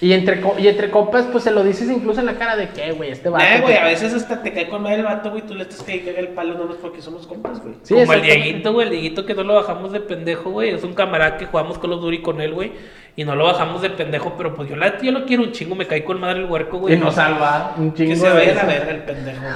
[0.00, 2.92] Y entre, y entre copas, pues se lo dices incluso en la cara de que,
[2.92, 3.44] güey, este vato.
[3.62, 5.42] Güey, que- a veces hasta te cae con madre el vato, güey.
[5.46, 7.76] Tú le estás cayendo el palo nomás porque somos compas, güey.
[7.82, 8.20] Sí, Como el.
[8.22, 10.70] Dieguito, güey, el Dieguito que no lo bajamos de pendejo, güey.
[10.70, 12.72] Es un camarada que jugamos con los Duri con él, güey.
[13.16, 15.74] Y no lo bajamos de pendejo, pero pues yo, la, yo lo quiero un chingo,
[15.76, 16.94] me caí con madre el huerco, güey.
[16.94, 19.42] Y nos salva un chingo Que se vaya a verga el pendejo.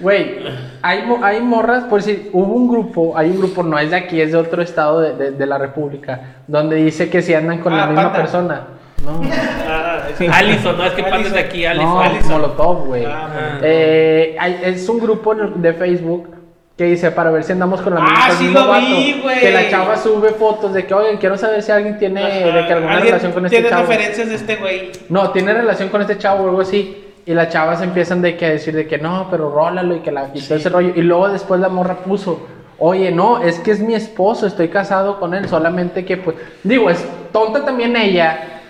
[0.00, 0.40] Güey,
[0.82, 4.20] hay, hay morras, por si hubo un grupo, hay un grupo, no es de aquí,
[4.20, 7.76] es de otro estado de, de- de la República, donde dice que si andan con
[7.76, 8.62] la Ah, misma persona.
[9.04, 9.20] No,
[9.68, 10.26] Ah, sí.
[10.26, 11.88] No es que pases de aquí, Alison.
[11.88, 12.32] no Alison.
[12.32, 13.04] Molotov, güey.
[13.04, 13.58] Ah, Ah.
[13.62, 16.33] Eh, es un grupo de Facebook
[16.76, 19.40] que dice para ver si andamos con la Ah, misma el sí lo vi, güey.
[19.40, 22.72] Que la chava sube fotos de que, oigan, quiero saber si alguien tiene de que
[22.72, 23.86] alguna relación con este tiene chavo.
[23.86, 24.90] referencias de este güey.
[25.08, 27.00] No, tiene relación con este chavo o algo así.
[27.26, 30.10] Y las chavas empiezan de que a decir de que no, pero rólalo y que
[30.10, 30.92] la y todo ese rollo.
[30.94, 32.46] Y luego después la morra puso,
[32.78, 36.90] oye, no, es que es mi esposo, estoy casado con él, solamente que pues, digo,
[36.90, 38.62] es tonta también ella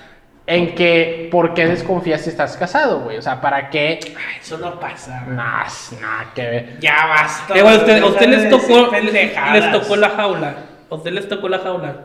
[0.46, 3.16] en que, ¿por qué desconfías si estás casado, güey?
[3.16, 3.98] O sea, ¿para qué?
[4.16, 5.22] Ay, eso no pasa.
[5.24, 5.36] güey.
[5.36, 5.64] Nah,
[6.00, 6.78] nada que ver.
[6.80, 7.56] Ya basta.
[7.58, 10.54] Eh, güey, usted, a usted les tocó, les, les tocó la jaula.
[10.90, 11.96] A usted les tocó la jaula.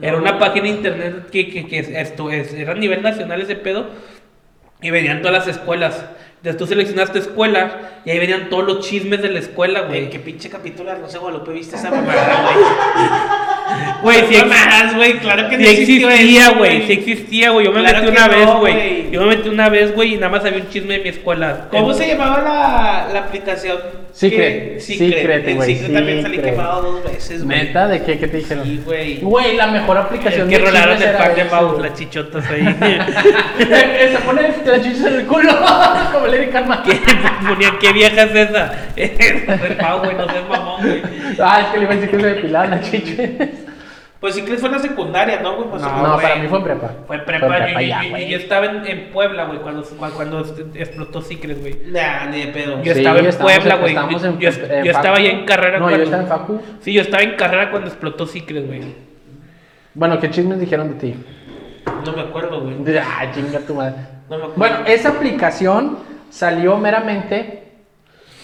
[0.00, 3.56] Era una página de internet que, que, que esto es, era a nivel nacional ese
[3.56, 3.86] pedo.
[4.80, 6.04] Y venían todas las escuelas.
[6.36, 10.10] Entonces tú seleccionaste escuela y ahí venían todos los chismes de la escuela, Güey, güey.
[10.10, 12.64] qué pinche capítulo de Rosa de Guadalupe viste esa mamada, güey.
[14.02, 17.66] Güey, si más, güey, claro que Sí existía, güey, sí existía, güey.
[17.66, 19.10] Yo me Claro metí una no, vez, güey.
[19.10, 21.68] Yo me metí una vez, güey, y nada más había un chisme de mi escuela.
[21.70, 23.78] ¿Cómo Eh, se llamaba la, la aplicación?
[24.12, 24.78] Secret.
[24.80, 27.58] Secret, En güey, Secret también salí quemado dos veces, güey.
[27.58, 27.88] ¿Neta?
[27.88, 28.18] ¿De qué?
[28.18, 28.64] ¿Qué te dijeron?
[28.64, 29.16] Sí, güey.
[29.20, 32.62] Güey, la mejor aplicación Que de rolaron el pack de Mau, las chichotas ahí.
[33.58, 35.50] Se pone la chicha en el culo,
[36.12, 36.82] como le Karma.
[36.84, 37.00] ¿Qué?
[37.48, 38.72] Ponían, ¿qué vieja es esa?
[38.96, 41.02] No es Mau, güey, no seas mamón, güey.
[41.40, 43.28] Ah, es que le iba a decir que se depilaban las chichas.
[44.24, 45.68] Pues Secret fue en la secundaria, ¿no, güey?
[45.68, 46.22] Pues, No, güey.
[46.22, 46.90] para mí fue en prepa.
[47.06, 49.84] Fue prepa, yo, yo- ya, yo- yo estaba en, en Puebla, güey, cuando,
[50.16, 50.40] cuando,
[50.76, 51.76] explotó Secret, güey.
[51.92, 52.82] Nah, ni de pedo.
[52.82, 53.92] Yo Sí, estaba en Puebla, güey.
[53.94, 56.04] Yo, en- yo- en yo estaba ya en carrera No, yo cuando...
[56.04, 56.60] estaba en Facu.
[56.80, 58.80] Sí, yo estaba en carrera cuando explotó Secret, güey.
[59.92, 61.14] Bueno, ¿qué chismes dijeron de ti?
[62.06, 62.76] No me acuerdo, güey.
[62.96, 63.96] Ah, chinga tu madre.
[64.30, 64.54] No me acuerdo.
[64.56, 65.98] Bueno, esa aplicación
[66.30, 67.64] salió meramente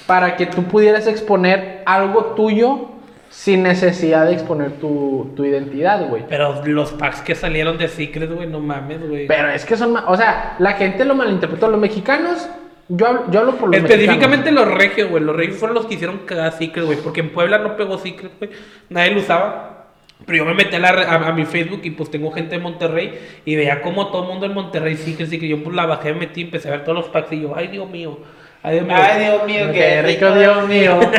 [0.07, 2.90] para que tú pudieras exponer algo tuyo
[3.31, 6.25] sin necesidad de exponer tu, tu identidad, güey.
[6.29, 9.27] Pero los packs que salieron de Secret, güey, no mames, güey.
[9.29, 11.69] Pero es que son, o sea, la gente lo malinterpretó.
[11.69, 12.49] Los mexicanos,
[12.89, 14.69] yo, hablo- yo hablo por los Específicamente mexicanos.
[14.69, 15.23] los regios, güey.
[15.23, 16.99] Los regios fueron los que hicieron cagar Secret, güey.
[16.99, 18.51] Porque en Puebla no pegó Secret, güey.
[18.89, 19.87] Nadie lo usaba.
[20.27, 20.89] Pero yo me metí a, la
[21.29, 24.45] a mi Facebook y pues tengo gente de Monterrey y veía como todo el mundo
[24.45, 25.49] en Monterrey Secret, Secret.
[25.51, 27.69] Yo pues la bajé, me metí, empecé a ver todos los packs y yo, ay
[27.69, 28.19] Dios mío,
[28.63, 28.97] ay Dios mío.
[28.99, 31.01] Ay, Dios mío, Qué rico, Dios mío.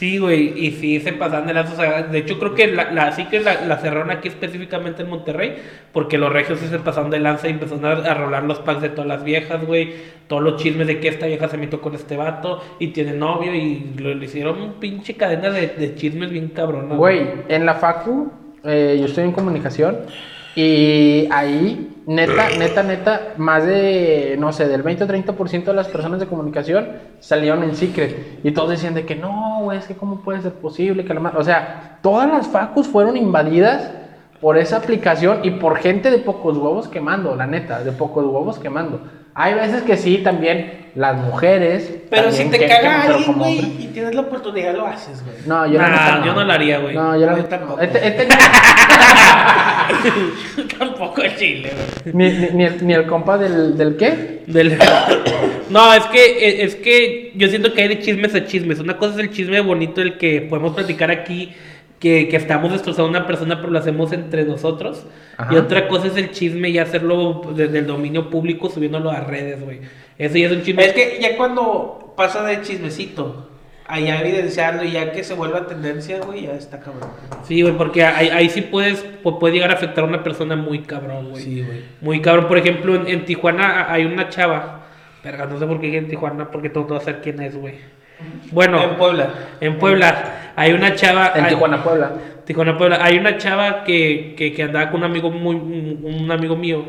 [0.00, 1.74] Sí, güey, y sí se pasan de lanzas.
[1.74, 5.10] o sea, De hecho, creo que la, la Secret la, la cerraron aquí específicamente en
[5.10, 5.56] Monterrey,
[5.92, 8.80] porque los regios sí se pasaron de lanza y empezaron a, a rolar los packs
[8.80, 9.92] de todas las viejas, güey.
[10.26, 13.54] Todos los chismes de que esta vieja se metió con este vato y tiene novio
[13.54, 16.94] y lo, le hicieron un pinche cadena de, de chismes bien cabrona.
[16.94, 18.32] Güey, en la Facu,
[18.64, 19.98] eh, yo estoy en comunicación
[20.56, 25.88] y ahí, neta, neta, neta, más de, no sé, del 20 o 30% de las
[25.88, 26.88] personas de comunicación
[27.20, 28.40] salieron en Secret.
[28.42, 31.20] Y todos decían de que no, güey, es que cómo puede ser posible que la
[31.20, 31.34] ma-".
[31.36, 33.90] O sea, todas las Facus fueron invadidas
[34.40, 38.58] por esa aplicación y por gente de pocos huevos quemando, la neta, de pocos huevos
[38.58, 39.00] quemando.
[39.34, 41.90] Hay veces que sí, también las mujeres.
[42.10, 45.36] Pero si te que- caga que- alguien, güey, y tienes la oportunidad, lo haces, güey.
[45.46, 46.94] No, yo, Nah, neta yo no lo haría, güey.
[46.94, 47.76] No, yo la Yo tampoco.
[47.76, 47.82] no.
[47.82, 48.28] Este- este-
[50.78, 51.72] Tampoco el chile,
[52.04, 52.14] güey.
[52.14, 54.40] ni, ni, ni el, ni el compa del, del qué?
[54.46, 54.78] Del-
[55.70, 58.80] No, es que, es que yo siento que hay de chismes a chismes.
[58.80, 61.52] Una cosa es el chisme bonito, el que podemos platicar aquí,
[62.00, 65.06] que, que estamos destrozando a una persona, pero lo hacemos entre nosotros.
[65.36, 65.54] Ajá.
[65.54, 69.62] Y otra cosa es el chisme y hacerlo desde el dominio público, subiéndolo a redes,
[69.62, 69.80] güey.
[70.18, 70.84] Eso ya es un chisme.
[70.84, 73.46] Es que ya cuando pasa de chismecito
[73.86, 77.08] a ya evidenciarlo y ya que se vuelva tendencia, güey, ya está cabrón.
[77.46, 80.56] Sí, güey, porque ahí, ahí sí puedes, pu- puede llegar a afectar a una persona
[80.56, 81.42] muy cabrón, güey.
[81.42, 81.80] Sí, güey.
[82.00, 82.46] Muy cabrón.
[82.48, 84.86] Por ejemplo, en, en Tijuana hay una chava.
[85.24, 87.74] Verga, no sé por qué en Tijuana, porque todo va a saber quién es, güey.
[88.52, 89.30] Bueno, En Puebla.
[89.60, 91.32] en Puebla hay una chava.
[91.34, 92.12] En hay- Tijuana, Puebla.
[92.44, 92.98] Tijuana, Puebla.
[93.02, 96.84] Hay una chava que, que, que andaba con un amigo muy, un amigo mío.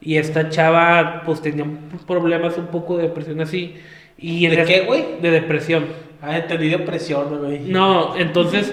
[0.00, 1.64] Y esta chava, pues tenía
[2.06, 3.76] problemas un poco de depresión así.
[4.18, 5.04] Y ¿De qué, güey?
[5.22, 5.86] De depresión.
[6.20, 7.60] Ah, entendí depresión, güey.
[7.60, 8.72] No, entonces,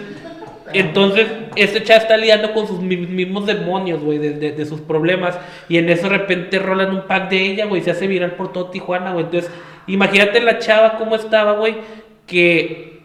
[0.73, 4.79] entonces, este chava está lidiando con sus mi- mismos demonios, güey, de, de- de sus
[4.81, 5.37] problemas.
[5.67, 8.51] Y en eso de repente rolan un pack de ella, güey, se hace viral por
[8.53, 9.25] todo Tijuana, güey.
[9.25, 9.51] Entonces,
[9.87, 11.75] imagínate la chava cómo estaba, güey,
[12.31, 13.01] que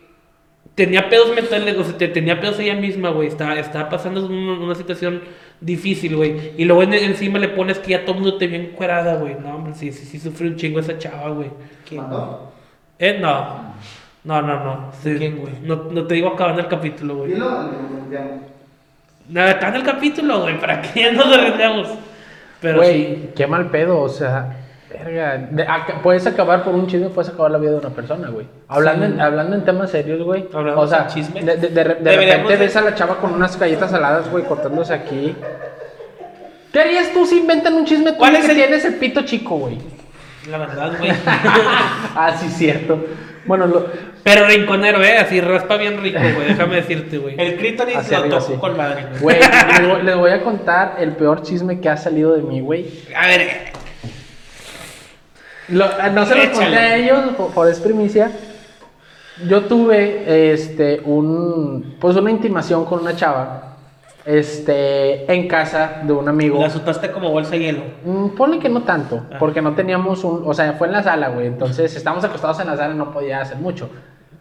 [0.76, 3.28] tenía pedos mentales, o sea, te- tenía pedos ella misma, güey.
[3.28, 5.22] Estaba, estaba pasando una, una situación
[5.60, 6.52] difícil, güey.
[6.56, 9.34] Y luego en- encima le pones que ya todo el mundo te vio encuerada, güey.
[9.42, 11.50] No, hombre, sí, sí, sí sufrió un chingo esa chava, güey.
[11.88, 12.02] ¿Quién?
[12.98, 13.74] Eh, no.
[14.24, 14.92] No, no, no.
[15.02, 15.54] Sí, ¿Quién, güey?
[15.62, 17.30] No, no te digo acabando el capítulo, güey.
[17.30, 17.70] Limpiamos.
[19.28, 20.60] Nada, acabando el capítulo, güey.
[20.60, 21.88] ¿Para qué nos arriesgamos?
[22.60, 23.28] Pero Güey, sí.
[23.36, 24.56] qué mal pedo, o sea.
[25.04, 25.36] Verga.
[25.50, 28.46] De- aca- puedes acabar por un chisme, puedes acabar la vida de una persona, güey.
[28.68, 29.12] Hablando, Sí.
[29.12, 30.46] en, hablando en temas serios, güey.
[30.52, 31.42] Hablando O sea, de chisme.
[31.42, 34.92] de, de, de, repente de- ves a la chava con unas galletas saladas, güey, cortándose
[34.94, 35.34] aquí.
[36.72, 39.22] ¿Qué harías tú si inventan un chisme ¿Cuál tuyo es que el- tienes el pito
[39.22, 39.78] chico, güey?
[40.50, 41.10] La verdad, güey.
[42.14, 43.04] ah, sí, cierto.
[43.46, 43.86] Bueno, lo,
[44.22, 45.18] Pero rinconero, eh.
[45.18, 46.48] Así raspa bien rico, güey.
[46.48, 47.34] Déjame decirte, güey.
[47.38, 48.54] El clítoris Hacia lo sí.
[48.54, 49.38] con madre, güey.
[50.04, 52.86] les voy a contar el peor chisme que ha salido de mí, güey.
[53.16, 53.75] A ver.
[55.68, 58.30] Lo- no se los conté a ellos, por, por es primicia.
[59.48, 63.76] Yo tuve este un pues una intimación con una chava
[64.24, 66.60] este en casa de un amigo.
[66.60, 67.82] La asustaste como bolsa de hielo.
[68.04, 69.36] Mm, ponle que no tanto, Ah.
[69.38, 71.46] porque no teníamos un, o sea, fue en la sala, güey.
[71.46, 73.88] Entonces, estábamos acostados en la sala y no podía hacer mucho.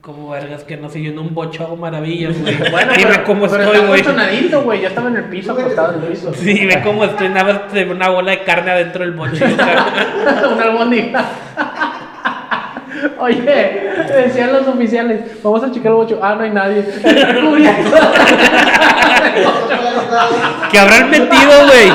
[0.06, 2.56] Como vergas que no sé, yo en un bocho hago maravillas, güey.
[2.70, 4.04] Bueno, Dime pero, cómo pero estoy, estaba güey.
[4.04, 4.82] sonadito, güey.
[4.82, 6.32] Yo estaba en el piso, acostado en el piso.
[6.36, 9.44] Sí, ve cómo estoy, nada más de una bola de carne adentro del bocho.
[10.54, 11.26] una albóndiga.
[13.18, 16.20] Oye, decían los oficiales, vamos a checar el bocho.
[16.22, 16.86] Ah, no hay nadie.
[20.72, 21.92] ¿Qué habrán metido, güey?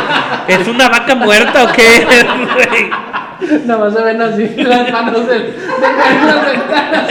[0.49, 2.05] ¿Es una vaca muerta o qué?
[2.55, 2.90] güey?
[3.66, 7.09] Nada más se ven así las manos del, de las ventanas.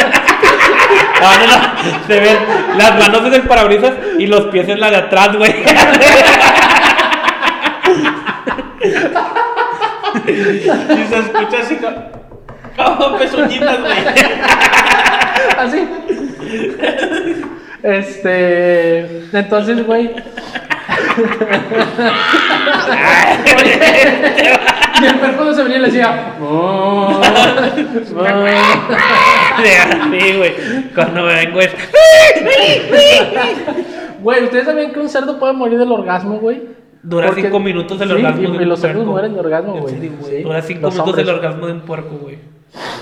[1.21, 1.55] No, no, no.
[2.07, 2.37] Se ven
[2.77, 5.53] las manos en el parabrisas y los pies en la de atrás, güey.
[10.27, 11.95] Y se escucha así como,
[12.75, 13.93] como pezuñitas, güey.
[15.57, 15.87] Así.
[17.83, 19.23] Este.
[19.33, 20.11] Entonces, güey.
[25.01, 26.33] y el perro cuando se venía le decía.
[26.41, 27.23] "Oh, oh".
[29.63, 30.53] Sí, güey.
[30.95, 31.71] Cuando me vengo es.
[34.21, 36.61] Güey, ¿ustedes sabían que un cerdo puede morir del orgasmo, güey?
[37.01, 38.41] Dura Porque- cinco minutos el Sí, orgasmo.
[38.41, 39.11] Y, de y un los cerdos puerco.
[39.11, 39.95] mueren de orgasmo, güey.
[39.99, 42.37] Sí, Dura cinco los minutos el orgasmo de un puerco, güey.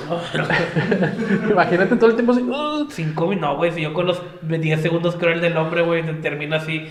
[1.49, 2.41] Imagínate todo el tiempo así.
[2.41, 2.87] "Uh".
[2.89, 3.71] Cinco minutos, no, güey.
[3.71, 6.87] Si yo con los 10 segundos creo el del hombre, güey, termino así.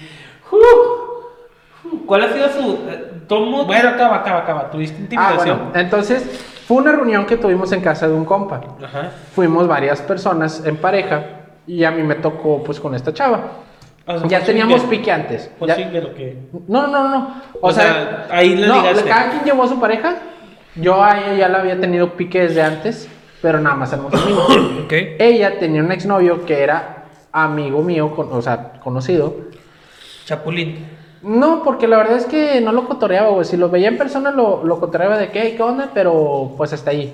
[0.50, 2.72] Uh, ¿Cuál ha sido su.
[2.90, 3.64] eh, tomo?
[3.64, 4.70] Bueno, acaba, acaba, acaba.
[4.70, 5.58] Tuviste Ah, intimidación.
[5.58, 5.70] bueno.
[5.74, 6.24] Entonces,
[6.66, 8.60] fue una reunión que tuvimos en casa de un compa.
[8.82, 9.10] Ajá.
[9.34, 11.24] Fuimos varias personas en pareja
[11.66, 13.40] y a mí me tocó pues con esta chava.
[14.08, 15.50] O sea, ya teníamos pique antes.
[15.58, 16.36] ¿Fue Ya- o qué?
[16.68, 17.42] No, no, no.
[17.60, 20.14] O, O sea, sea, ahí le no, cada quien llevó a su pareja.
[20.76, 23.08] Yo a ella ya la había tenido pique desde antes,
[23.42, 24.46] pero nada más éramos amigos.
[24.84, 24.92] Ok.
[25.18, 29.34] ella tenía un exnovio que era amigo mío, con- o sea, conocido.
[30.24, 30.84] Chapulín.
[31.22, 33.44] No, porque la verdad es que no lo cotoreaba, güey.
[33.44, 36.90] Si lo veía en persona, lo, lo cotoreaba de qué, qué onda, pero pues hasta
[36.90, 37.12] ahí.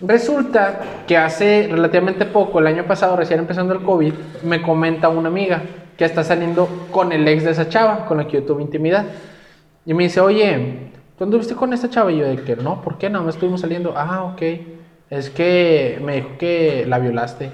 [0.00, 4.12] Resulta que hace relativamente poco, el año pasado, recién empezando el COVID,
[4.44, 5.62] me comenta una amiga
[5.96, 9.06] que está saliendo con el ex de esa chava, con la que yo tuve intimidad.
[9.84, 12.12] Y me dice, oye, ¿tú anduviste con esta chava?
[12.12, 13.10] Y yo de que no, ¿por qué?
[13.10, 13.94] Nada más estuvimos saliendo.
[13.96, 14.42] Ah, ok.
[15.10, 17.50] Es que me dijo que la violaste.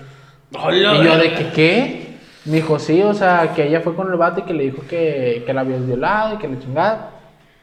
[0.63, 0.97] Hola.
[0.97, 2.14] Y yo de que, ¿qué?
[2.45, 4.83] Me dijo, sí, o sea, que ella fue con el vato y que le dijo
[4.89, 7.11] que, que la habías violado y que le chingada.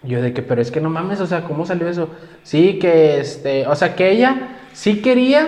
[0.04, 2.10] Yo de que, pero es que no mames, o sea, ¿cómo salió eso?
[2.42, 5.48] Sí, que este, o sea, que ella sí quería,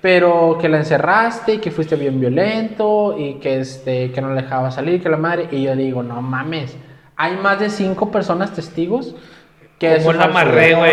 [0.00, 4.42] pero que la encerraste y que fuiste bien violento y que este, que no la
[4.42, 5.48] dejaba salir, que la madre.
[5.52, 6.76] Y yo digo, no mames,
[7.16, 9.14] hay más de cinco personas testigos
[9.78, 10.92] que ¿Cómo la amarré, güey?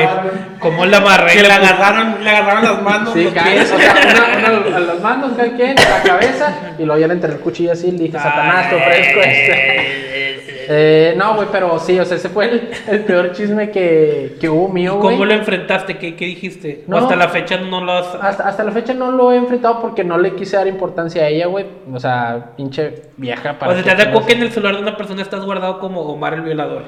[0.60, 1.34] ¿Cómo la amarré?
[1.34, 3.14] Que le agarraron, le agarraron las manos.
[3.14, 6.84] Sí, cae, o sea, una, una a las manos, cada quien, a la cabeza, y
[6.84, 10.44] luego ya le enterré el cuchillo así, le dije, Satanás, te ofrezco este.
[10.68, 14.50] Eh, no, güey, pero sí, o sea, ese fue el, el peor chisme que, que
[14.50, 15.16] hubo mío, güey.
[15.16, 15.98] ¿Cómo lo enfrentaste?
[15.98, 16.86] ¿Qué, qué dijiste?
[16.88, 16.98] No.
[16.98, 18.16] ¿O hasta la fecha no lo has...
[18.16, 21.28] Hasta, hasta la fecha no lo he enfrentado porque no le quise dar importancia a
[21.28, 21.66] ella, güey.
[21.92, 24.96] O sea, pinche vieja para O sea, ¿te das que en el celular de una
[24.96, 26.84] persona estás guardado como Omar el violador?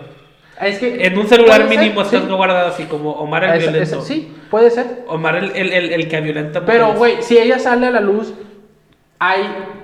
[0.61, 2.15] Es que En un celular ser, mínimo sí.
[2.15, 4.01] estás guardado así como Omar el Ese- violento.
[4.01, 5.03] sí, puede ser.
[5.07, 8.33] Omar el, el, el, el que violenta Pero, güey, si ella sale a la luz,
[9.19, 9.41] hay,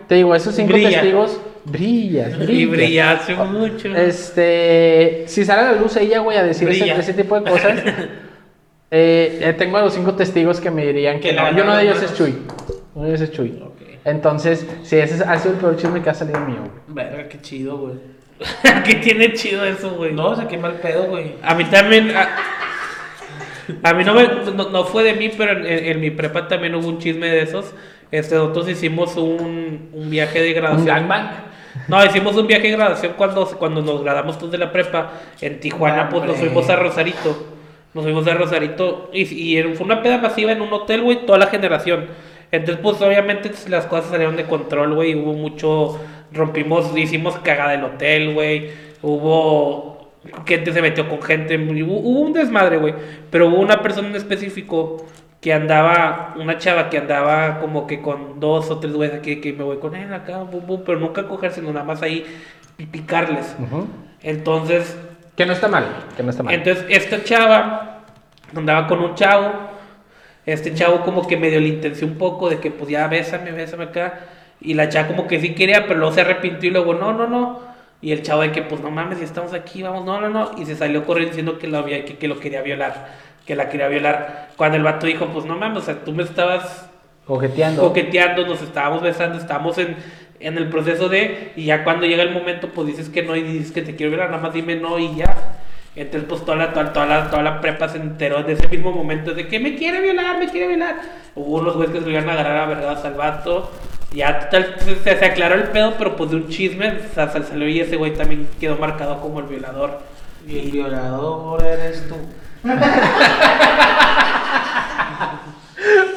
[0.08, 0.90] te digo, esos cinco Brilla.
[1.02, 2.70] testigos, brillas, Y brillas.
[2.72, 3.96] brillaste mucho.
[3.96, 7.80] Este, si sale a la luz ella, güey, a decir ese, tipo de cosas,
[8.92, 11.50] eh, eh, tengo a los cinco testigos que me dirían que Que no.
[11.52, 12.36] Y uno de ellos es Chuy.
[12.96, 13.62] Uno de ellos es Chuy.
[14.04, 16.58] Entonces, sí, ese es- ha sido el peor chisme que ha salido mío.
[16.88, 17.94] Verga, qué chido, güey.
[18.86, 20.13] ¿Qué tiene chido eso, güey?
[20.13, 21.36] No, se quema el pedo, güey.
[21.43, 22.12] A mí también.
[22.15, 22.30] A,
[23.84, 26.75] a mí no, me, no, no fue de mí, pero en, en- mi prepa también
[26.75, 27.73] hubo un chisme de esos.
[28.12, 30.88] Este, nosotros hicimos un, un viaje de ¿Un graduación.
[30.88, 31.30] gangbang?
[31.88, 35.12] No, hicimos un viaje de graduación cuando, cuando nos graduamos todos de la prepa.
[35.39, 37.47] En Tijuana, pues nos fuimos a Rosarito.
[37.93, 41.38] Nos fuimos a Rosarito y, y fue una peda masiva en un hotel, güey, toda
[41.38, 42.08] la generación.
[42.51, 45.15] Entonces, pues obviamente las cosas salieron de control, güey.
[45.15, 45.99] Hubo mucho.
[46.34, 48.70] Rompimos, hicimos cagada el hotel, güey.
[49.02, 50.12] Hubo.
[50.46, 51.58] Gente se metió con gente.
[51.58, 52.94] Hubo, hubo un desmadre, güey.
[53.30, 55.06] Pero hubo una persona en específico
[55.41, 56.34] que andaba.
[56.38, 59.41] Una chava que andaba como que con dos o tres güeyes aquí.
[59.41, 62.26] Que me voy con él acá, bum, bum, pero nunca coger, sino nada más ahí
[62.78, 63.56] pi- picarles.
[64.24, 64.98] Entonces,
[65.36, 66.54] Que no está mal, que no está mal.
[66.54, 68.04] entonces, esta chava
[68.56, 69.52] andaba con un chavo.
[70.46, 73.86] Este chavo como que medio le intenció un poco de que pues ya bésame, bésame
[73.86, 74.20] acá.
[74.62, 77.28] Y la chava como que sí quería, pero luego se arrepintió y luego no, no,
[77.28, 77.60] no.
[78.02, 80.52] Y el chavo de que pues no mames, si estamos aquí, vamos, no, no, no.
[80.58, 83.10] Y se salió corriendo diciendo que lo, había, que, que lo quería violar.
[83.45, 84.50] Que la quería violar.
[84.58, 86.89] Cuando el vato dijo, pues no mames, o sea, tú me estabas
[87.26, 87.82] Coqueteando.
[87.82, 89.95] coqueteando, nos estábamos besando, estábamos en,
[90.39, 93.43] en el proceso de, y ya cuando llega el momento, pues dices que no y
[93.43, 95.36] dices que te quiero violar, nada más dime no y ya.
[95.95, 98.91] Entonces, pues toda la, toda, toda la, toda la prepa se enteró de ese mismo
[98.91, 100.95] momento de que me quiere violar, me quiere violar.
[101.36, 103.69] Hubo unos güeyes que se iban a agarrar a vergas al vato.
[104.13, 107.30] Ya total, se, se- se aclaró el pedo, pero pues de un chisme, o sea,
[107.30, 110.00] se salió y ese güey también quedó marcado como el violador.
[110.47, 112.15] Y el violador eres tú.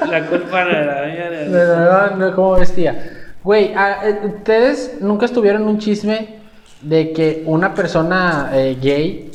[0.08, 3.10] La culpa no era mía, No, no, no, ¿Cómo vestía?
[3.42, 6.36] Güey, ah, eh, ¿ustedes nunca estuvieron en un chisme
[6.80, 9.30] de que una persona eh, gay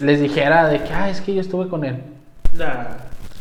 [0.00, 1.96] les dijera de que, ah, es que yo estuve con él?
[2.56, 2.84] Nah.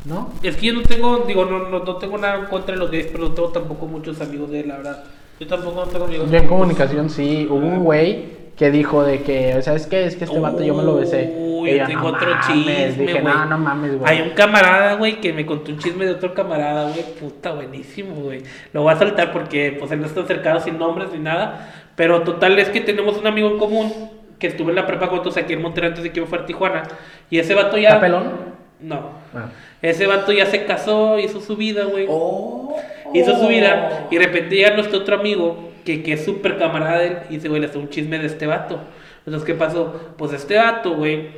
[0.06, 0.32] ¿No?
[0.44, 3.30] Es que yo no tengo, digo, no, no, no tengo nada contra los gays, pero
[3.30, 5.04] no tengo tampoco muchos amigos de él, la verdad.
[5.40, 6.30] Yo tampoco no tengo amigos.
[6.30, 10.06] Yo en comunicación sí, hubo un güey que dijo de que, ¿sabes qué?
[10.06, 11.34] Es que este vato yo me lo besé.
[11.38, 14.12] Uy, yo tengo otro chisme, Dije, no, no mames, güey.
[14.12, 17.04] Hay un camarada, güey, que me contó un chisme de otro camarada, güey.
[17.20, 18.44] Puta, buenísimo, güey.
[18.74, 21.74] Lo voy a saltar porque, pues, él no está cercano sin nombres ni nada.
[21.96, 23.92] Pero total es que tenemos un amigo en común
[24.38, 26.48] que estuvo en la prepa juntos aquí en Monterrey antes de que yo fuera a
[26.48, 26.84] Tijuana.
[27.30, 27.90] Y ese vato ya.
[27.90, 28.63] ¿Está pelón?
[28.84, 29.12] No.
[29.34, 29.50] Ah.
[29.82, 32.06] Ese vato ya se casó, hizo su vida, güey.
[32.10, 32.76] Oh.
[33.14, 37.00] Hizo su vida y de repente llega nuestro otro amigo, que, que es súper camarada
[37.00, 38.80] de él, y dice, güey, le hace un chisme de este vato.
[39.26, 40.14] Entonces, ¿qué pasó?
[40.18, 41.30] Pues este vato, güey,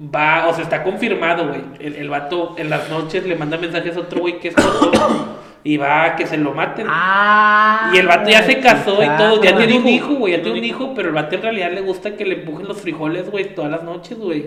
[0.00, 1.62] va, o sea, está confirmado, güey.
[1.80, 5.36] El, el vato en las noches le manda mensajes a otro güey que es joto
[5.64, 6.86] y va a que se lo maten.
[6.88, 10.42] Ah, Y el vato ya se casó y todo, ya tiene un hijo, güey, ya
[10.42, 13.28] tiene un hijo, pero el vato en realidad le gusta que le empujen los frijoles,
[13.30, 14.46] güey, todas las noches, güey.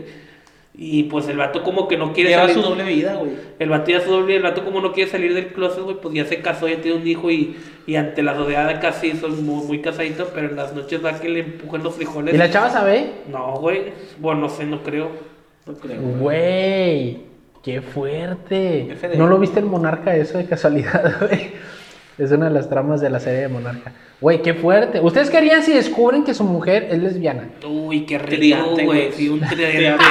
[0.81, 2.55] Y pues el vato como que no quiere Lleva salir.
[2.55, 3.31] su doble vida, güey.
[3.59, 6.15] El vato ya su doble, el vato como no quiere salir del closet, güey, pues
[6.15, 9.65] ya se casó, ya tiene un hijo y, y ante la sociedad casi son muy,
[9.65, 12.33] muy casaditos, pero en las noches va que le empujan los frijoles.
[12.33, 13.11] ¿Y la chava sabe?
[13.29, 15.09] No, güey, bueno, no sé, no creo.
[15.67, 16.01] No creo.
[16.01, 17.17] Güey,
[17.61, 18.87] qué fuerte.
[19.17, 21.51] ¿No lo viste en Monarca eso de casualidad, güey?
[22.19, 23.91] Es una de las tramas de la serie de Monarca.
[24.19, 24.99] Güey, qué fuerte.
[24.99, 27.45] ¿Ustedes qué harían si descubren que su mujer es lesbiana?
[27.65, 30.03] Uy, qué rico, güey, sí, un triante.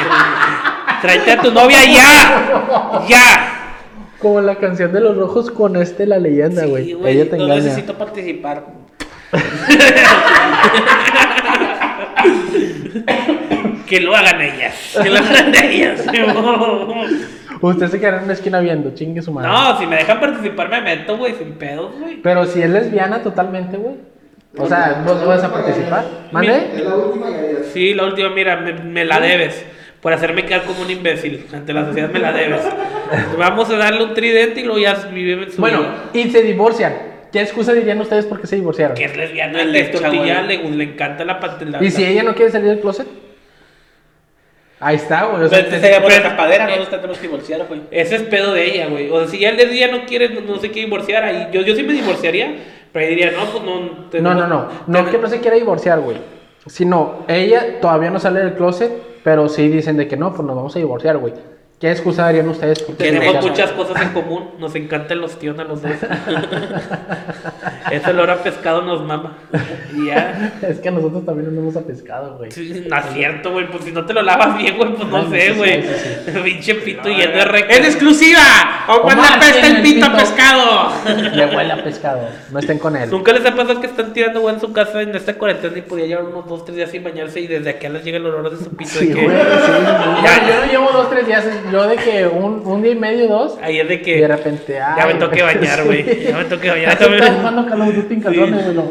[1.03, 3.55] Tráete a tu novia ya, ya.
[4.19, 6.93] Como la canción de los rojos con este, la leyenda, Sí, güey.
[6.95, 7.63] güey, Ella te No engaña.
[7.63, 8.65] necesito participar.
[13.87, 16.03] Que lo hagan ellas, que lo hagan ellas.
[17.61, 19.49] Usted se queda en una esquina viendo, chingue su madre.
[19.49, 22.17] No, si me dejan participar me meto, güey, sin pedos, güey.
[22.23, 23.97] Pero si es lesbiana totalmente, güey.
[24.57, 26.05] O sea, vos no vas a participar.
[26.33, 26.69] ¿Mande?
[26.77, 27.27] Es la última.
[27.73, 29.65] Sí, la última, mira, me, me la debes.
[30.01, 31.47] Por hacerme quedar como un imbécil.
[31.53, 32.63] Ante la sociedad me la debes.
[33.39, 36.05] Vamos a darle un tridente y luego ya vive su Bueno, vida.
[36.15, 36.95] y se divorcian.
[37.33, 38.97] ¿Qué excusa dirían ustedes por qué se divorciaron?
[38.97, 40.59] Que es lesbiana, No le le echa, tortilla, güey.
[40.63, 41.79] le, le encanta la pantalla.
[41.83, 43.07] ¿Y si ella no quiere salir del closet?
[44.81, 45.45] Ahí está, güey.
[45.45, 47.81] O sea, Pero sería por la tapadera, no eh, nos tenemos que divorciar, güey.
[47.91, 49.11] Ese es pedo de ella, güey.
[49.11, 51.75] O sea, si ella, ella no quiere, no, no se quiere divorciar, ahí yo, yo
[51.75, 52.55] sí me divorciaría,
[52.93, 54.35] pero ella diría, no, pues no.
[54.35, 54.69] no, no, no.
[54.87, 56.19] No que no se quiera divorciar, güey.
[56.67, 58.93] Sino, ella todavía no sale del closet,
[59.25, 61.33] pero sí dicen de que no, pues nos vamos a divorciar, güey.
[61.81, 62.85] ¿Qué excusa darían ustedes?
[62.97, 65.93] Tenemos muchas cosas en común, nos encantan los tíos a los dos.
[67.91, 69.39] Ese olor a pescado nos mama.
[69.95, 70.53] Y ya.
[70.61, 72.51] Es que nosotros también nos vamos a pescado, güey.
[72.51, 73.71] Sí, no es cierto, güey.
[73.71, 75.83] Pues si no te lo lavas bien, güey, pues no sé, güey.
[75.83, 75.89] sí,
[76.27, 77.75] sí, Pinche pito lleno de recto.
[77.75, 78.41] ¡En exclusiva!
[78.89, 80.93] ¡Omar Omar le pesta tiene el el pito a pescado!
[81.33, 82.29] Le huele a pescado.
[82.51, 83.09] No estén con él.
[83.09, 85.83] ¿Nunca les ha pasado que están tirando güey en su casa en esta cuarentena y
[85.83, 88.51] podía llevar unos dos, tres días sin bañarse y desde aquí les llega el olor
[88.51, 88.91] de su pito?
[88.91, 89.43] Sí, de güey, que...
[89.43, 90.23] sí, sí.
[90.25, 90.49] Ya.
[90.49, 91.45] Yo no llevo dos, tres días.
[91.73, 93.59] Yo de que un, un día y medio, dos.
[93.67, 96.05] Es de Y que de repente, ya me toqué bañar, güey.
[96.05, 96.25] sí.
[96.29, 96.99] Ya me toqué bañar.
[96.99, 98.77] Ya estás jugando Call of Duty en calzones, güey.
[98.77, 98.91] no.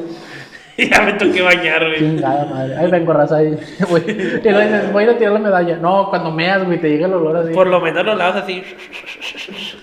[0.77, 1.99] ya me toqué bañar, güey.
[1.99, 2.75] Chingada madre.
[2.77, 3.57] Ahí vengo, raza ahí.
[3.89, 4.03] güey.
[4.09, 5.77] Y luego dices, voy a ir a tirar la medalla.
[5.77, 7.53] No, cuando meas, güey, te llega el olor así.
[7.53, 8.63] Por lo menos lo lavas así.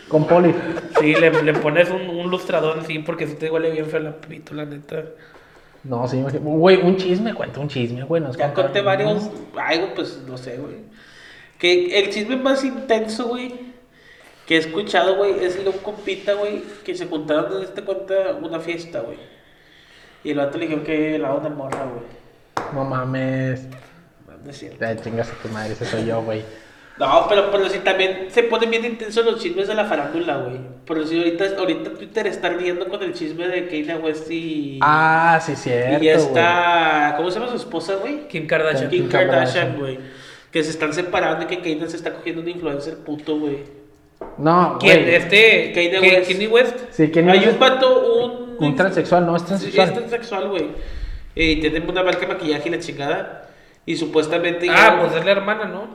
[0.09, 0.55] Con poli.
[1.01, 4.13] Sí, le, le pones un, un lustrador así porque si te huele bien feo la
[4.13, 5.03] pito, la neta.
[5.83, 6.49] No, sí, imagínate.
[6.49, 8.23] Güey, un chisme, cuenta un chisme, güey.
[8.23, 9.31] nos Ya conté varios.
[9.53, 10.77] Güey, pues no sé, güey.
[11.65, 13.55] Que el chisme más intenso, güey,
[14.47, 17.81] que he escuchado, güey, es el de un compita, güey, que se juntaron en este
[17.81, 19.17] cuenta una fiesta, güey.
[20.25, 22.05] Y el vato le dijo que la onda morra, güey.
[22.75, 23.67] No mames.
[24.45, 24.77] No es cierto.
[24.79, 26.43] Te chingas a tu madre, ese soy yo, güey.
[26.99, 30.61] No, pero por decir, también se ponen bien intensos los chismes de la farándula, güey.
[30.85, 34.81] Por decir, ahorita, ahorita Twitter está ardiendo con el chisme de Kanye West y.
[34.83, 36.05] Ah, sí, cierto.
[36.05, 37.15] y está.
[37.17, 38.29] ¿Cómo se llama su esposa, güey?
[38.29, 38.91] Kim Kardashian.
[38.91, 39.79] Kim Kim Kardashian, Kardashian.
[39.79, 40.24] güey.
[40.55, 43.59] Que se están separando y que Kanye se está cogiendo un influencer puto, güey.
[44.39, 45.01] No, ¿Quién?
[45.09, 45.73] Este.
[45.75, 46.31] Kanye ¿Quién- West.
[46.31, 46.77] Kanye West?
[46.93, 47.49] Sí, ¿quién Hay es?
[47.49, 48.57] un pato, un.
[48.65, 49.89] Un transexual, no es Sí, transexual.
[49.89, 50.67] es transexual, güey.
[51.35, 53.51] Y tiene una marca de maquillaje y la chingada.
[53.85, 54.69] Y supuestamente.
[54.71, 55.89] Ah, pues es la hermana, ¿no?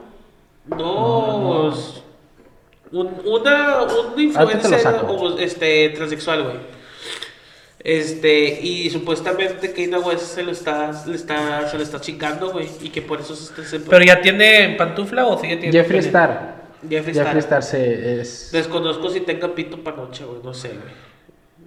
[0.76, 1.72] No,
[2.92, 3.82] Un, una,
[4.14, 6.56] un influencer homo- este, transexual, güey.
[7.82, 12.68] Este, y supuestamente Kanye West se lo está, le está, se lo está chingando, güey.
[12.82, 15.78] Y que por eso se, se Pero ya tiene pantufla o sigue teniendo.
[15.78, 16.00] Jeffree?
[16.00, 16.60] Star.
[16.88, 17.24] Jeffree Star.
[17.26, 18.50] Jeffree Star se es.
[18.52, 20.40] Desconozco si tenga pito para noche, güey.
[20.42, 20.94] No sé, güey.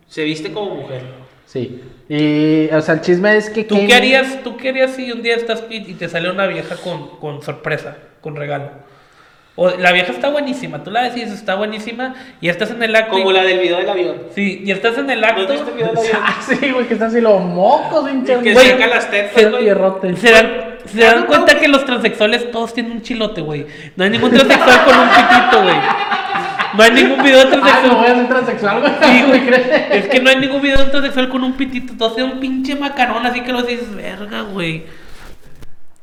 [0.08, 1.02] Se viste como mujer.
[1.48, 1.82] Sí.
[2.08, 3.64] Y, o sea, el chisme es que.
[3.64, 6.30] ¿Tú Kanye- qué harías, ¿Tú qué harías si un día estás y y te sale
[6.30, 8.70] una vieja con, con sorpresa, con regalo?
[9.56, 12.82] O la vieja está buenísima, tú la ves y dices, está buenísima, y estás en
[12.82, 13.12] el acto.
[13.12, 14.16] Como y- la del video del avión.
[14.34, 15.48] Sí, y estás en el ¿No acto.
[15.48, 16.18] viste el video del avión?
[16.26, 18.40] Ah, sí, güey, que está así los mocos, hincha.
[18.42, 20.16] Que Güey, saca las tetas, güey.
[20.18, 20.52] Se dan,
[20.86, 23.68] se dan cuenta que los transexuales todos tienen un chilote, güey.
[23.96, 25.76] No hay ningún transexual con un pitito, güey.
[26.76, 28.06] No hay ningún video de Ah, no voy transexual.
[28.12, 28.94] a ser transexual, güey.
[29.04, 29.42] Sí, güey.
[29.46, 29.68] ¿crees?
[29.92, 31.94] Es que no hay ningún video de un transexual con un pitito.
[31.96, 35.03] Todos tienen un pinche macarón, así que lo dices, verga, güey.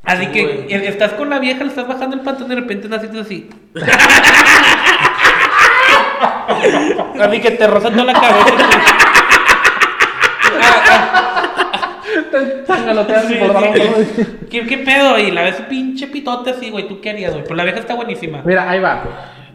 [0.05, 0.73] Así Sí, que güey.
[0.73, 3.49] eh, estás con la vieja, le estás bajando el pantalón y de repente naces así.
[7.21, 8.47] así que te rozan toda la cabeza.
[12.31, 13.39] Sí, sí.
[13.39, 14.07] güey.
[14.51, 15.19] ¿Qué, ¿Qué pedo?
[15.19, 16.89] Y la ves un pinche pitote así, güey.
[16.89, 17.45] ¿Tú qué harías, güey?
[17.45, 18.43] Pues la vieja está buenísima.
[18.45, 19.03] Mira, ahí va.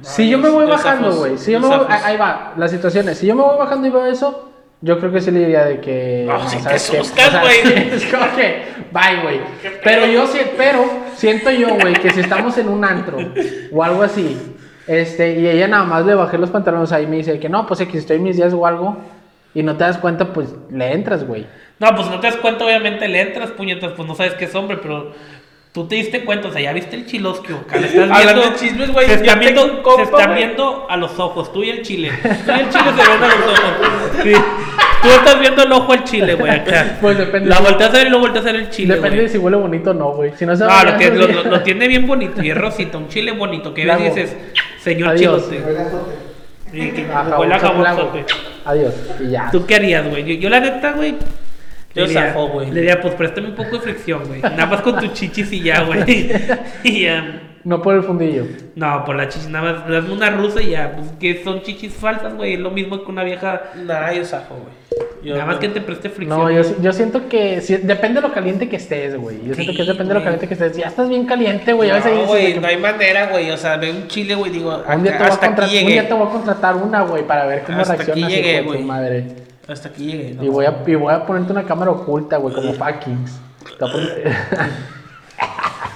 [0.01, 1.37] Si yo me voy bajando, güey.
[1.37, 2.53] Si yo me voy, ahí va.
[2.57, 3.17] Las situaciones.
[3.17, 4.51] Si yo me voy bajando y veo eso,
[4.85, 6.25] yo creo que sí le diría de que.
[6.27, 6.97] No, si te ¿sabes qué?
[6.97, 7.55] asustas, güey.
[7.63, 8.65] sí, es como que.
[8.91, 9.39] Bye, güey.
[9.83, 13.17] Pero yo sí, pero siento yo, güey, que si estamos en un antro
[13.71, 14.37] o algo así,
[14.87, 17.65] este, y ella nada más le bajé los pantalones ahí y me dice que no,
[17.65, 18.97] pues que estoy en mis días o algo,
[19.55, 21.47] y no te das cuenta, pues le entras, güey.
[21.79, 24.55] No, pues no te das cuenta, obviamente le entras, puñetas, pues no sabes qué es
[24.55, 25.11] hombre, pero
[25.73, 28.49] tú te diste cuenta, o sea, ya viste el chilosquio, acá le estás Hablando viendo.
[28.49, 31.69] de chismes, güey, Se están, viendo, compa, se están viendo a los ojos, tú y
[31.69, 32.11] el chile.
[32.23, 33.77] Tú y el chile se ven a los ojos.
[34.23, 34.33] Sí.
[35.05, 36.97] Tú estás viendo el ojo al chile, güey, acá.
[36.99, 37.49] Pues depende.
[37.49, 39.27] La volteas a ver y lo volteas a ver el chile, Depende güey.
[39.27, 40.31] de si huele bonito o no, güey.
[40.35, 42.49] Si no se No, va lo, a tiene, lo, lo- lo tiene bien bonito y
[42.49, 44.15] es rosita, un chile bonito, que ves y Lago.
[44.15, 44.35] dices,
[44.81, 45.49] señor Adiós.
[45.49, 45.63] chilote.
[46.71, 47.05] Que
[47.37, 48.25] huele a jabonzote.
[48.65, 48.93] Adiós.
[49.21, 49.49] Y ya.
[49.51, 50.23] ¿Tú qué harías, güey?
[50.25, 51.11] Yo, yo la neta, güey.
[51.93, 52.71] Yo le diría- zafo, güey.
[52.71, 54.41] Le diría, pues préstame un poco de fricción, güey.
[54.41, 56.03] Nada más con tu chichis y ya, güey.
[56.83, 57.41] Y ya.
[57.65, 58.45] No por el fundillo.
[58.75, 59.89] No, por la chichis, nada más.
[59.89, 60.93] Dame una rusa y ya.
[60.95, 62.53] Pues que son chichis falsas, güey.
[62.53, 63.63] Es lo mismo que una vieja.
[63.83, 65.05] Nah, yo zafo, güey.
[65.23, 66.39] Yo nada más no- que te preste fricción.
[66.39, 69.39] No, yo, yo siento que si- depende de lo caliente que estés, güey.
[69.43, 70.77] Yo siento que depende de lo caliente que estés.
[70.77, 71.89] Ya estás bien caliente, güey.
[71.89, 73.49] a veces No, güey, que- no hay manera, güey.
[73.49, 75.55] O sea, de un chile, güey, digo, un, día te acá- voy a hasta aquí
[75.55, 76.01] contratar, un día llegué.
[76.07, 78.67] te voy a contratar una, güey, para ver cómo Hasta aquí reaccionas, llegué, de tu
[78.67, 78.83] güey.
[78.83, 79.25] madre.
[79.67, 80.43] Hasta aquí llegué, ¿no?
[80.43, 83.41] Y voy, a, y voy a ponerte una cámara oculta, güey, como fuckings.
[83.79, 84.35] Te voy a poner-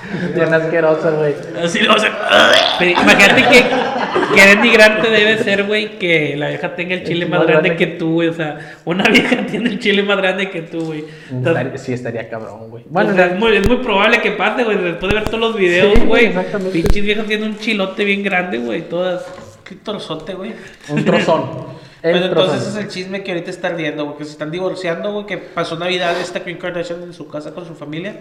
[0.36, 1.34] Bien asqueroso, güey.
[1.64, 2.12] Así lo hacen.
[2.80, 7.39] Pero imagínate que, que denigrante debe ser, güey, que la vieja tenga el chile más
[7.39, 8.28] más grande grande que tú, güey.
[8.30, 11.03] O sea, una vieja tiene el chile más grande que tú, güey.
[11.30, 12.84] Entonces, Estaría- sí, estaría cabrón, güey.
[12.89, 15.55] Bueno, Bueno, es, muy, es muy probable que pase, güey, después de ver todos los
[15.57, 16.26] videos, Sí, güey.
[16.28, 16.72] exactamente.
[16.74, 19.26] Pinches viejas tienen un chilote bien grande, güey, todas.
[19.64, 20.53] Qué trozote, güey.
[20.89, 21.80] un trozón.
[22.01, 25.12] El Pero entonces es el chisme que ahorita está ardiendo, güey, que se están divorciando,
[25.12, 28.16] güey, que pasó Navidad esta Kim Kardashian en su casa con su familia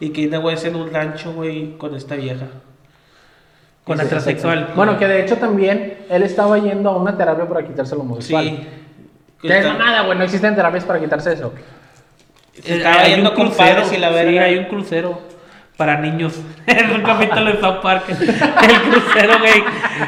[0.00, 2.46] y que Ina, güey, es en un rancho, güey, con esta vieja.
[3.84, 4.70] Con la Sí, transexual.
[4.74, 8.44] Bueno, que de hecho también él estaba yendo a una terapia para quitarse lo homosexual.
[8.44, 8.66] Sí.
[9.42, 10.16] Que es mamada, güey.
[10.16, 11.52] No existen terapias para quitarse eso.
[12.62, 14.44] Se estaba Hay yendo un con crucero, padres y la Sí, verga.
[14.44, 15.20] hay un crucero
[15.76, 16.40] para niños.
[16.66, 18.04] es un capítulo de South Park.
[18.08, 19.64] El crucero, güey.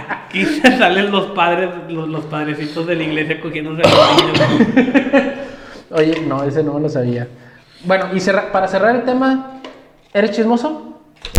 [0.09, 5.33] Aquí se salen los padres, los, los padrecitos de la iglesia cogiéndose a los niños.
[5.91, 7.29] Oye, no, ese no me lo sabía.
[7.85, 9.56] Bueno, y cerra- para cerrar el tema,
[10.13, 10.93] ¿eres chismoso?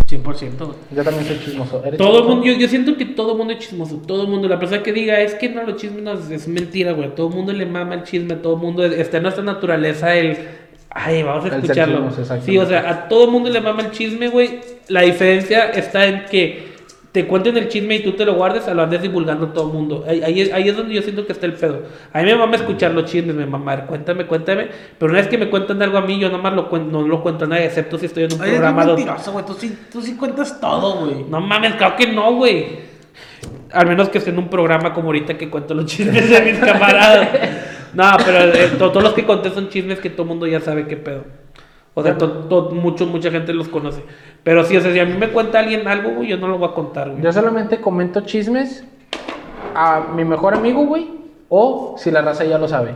[0.09, 0.69] 100%, güey.
[0.95, 1.81] Yo también soy chismoso.
[1.85, 2.35] ¿Eres Todo el chismoso?
[2.35, 4.83] mundo, yo, yo siento que todo el mundo es chismoso, todo el mundo, la persona
[4.83, 7.53] que diga es que no, los chismes no, es, es mentira, güey, todo el mundo
[7.53, 10.37] le mama el chisme, todo el mundo, está en nuestra naturaleza el,
[10.89, 12.09] ay, vamos a escucharlo.
[12.09, 12.41] chismoso.
[12.41, 16.05] Sí, o sea, a todo el mundo le mama el chisme, güey, la diferencia está
[16.05, 16.66] en que
[17.21, 19.67] te cuenten el chisme y tú te lo guardes, a lo andes divulgando a todo
[19.67, 21.81] el mundo, ahí, ahí, es, ahí es donde yo siento que está el pedo,
[22.13, 24.67] a mí me mama escuchar los chismes, me mama, cuéntame, cuéntame,
[24.99, 27.23] pero una vez que me cuentan algo a mí, yo nomás lo cuen- no lo
[27.23, 29.03] cuento a nadie, excepto si estoy en un Ay, es programa donde...
[29.05, 29.45] mentiroso, güey.
[29.45, 31.25] Tú sí, tú sí cuentas todo, güey.
[31.27, 32.67] No mames, claro que no, güey.
[33.71, 36.59] Al menos que esté en un programa como ahorita que cuento los chismes de mis
[36.59, 37.29] camaradas.
[37.93, 40.59] No, pero eh, to- todos los que conté son chismes que todo el mundo ya
[40.59, 41.23] sabe qué pedo.
[41.93, 44.03] O sea, to- to- mucho, mucha gente los conoce.
[44.43, 46.57] Pero sí, o sea, si a mí me cuenta alguien algo, güey, yo no lo
[46.57, 47.21] voy a contar, güey.
[47.21, 48.85] Yo solamente comento chismes
[49.75, 51.09] a mi mejor amigo, güey,
[51.49, 52.93] o si la raza ya lo sabe.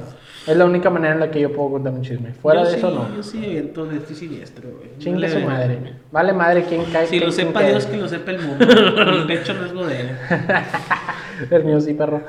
[0.47, 2.33] Es la única manera en la que yo puedo contar un chisme.
[2.33, 3.15] Fuera Yo de sí, eso, no.
[3.15, 4.89] Yo sí de este siniestro, güey.
[4.97, 5.79] Chingue Vale, su madre.
[6.11, 7.05] Vale madre quién cae.
[7.05, 7.69] Si lo quién- quién sepa cae.
[7.69, 8.65] Dios, que lo sepa el mundo.
[8.65, 10.09] El pecho no es lo de él.
[11.51, 12.21] El mío sí, perro.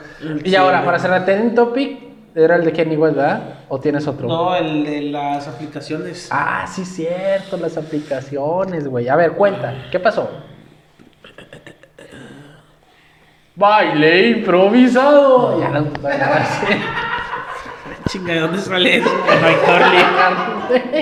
[0.44, 0.86] Y Sí, ahora, güey.
[0.86, 2.11] para cerrar, ¿ten topic?
[2.34, 3.42] Era el de Kenny West, ¿verdad?
[3.68, 4.26] ¿O tienes otro?
[4.26, 6.28] No, el de las aplicaciones.
[6.30, 9.08] Ah, sí, cierto, las aplicaciones, güey.
[9.08, 10.30] A ver, cuenta, ¿qué pasó?
[13.54, 15.60] Baile improvisado.
[15.60, 16.78] Ya madre.
[18.08, 19.10] Chinga, ¿de dónde sale eso?
[19.10, 19.96] No hay Carly.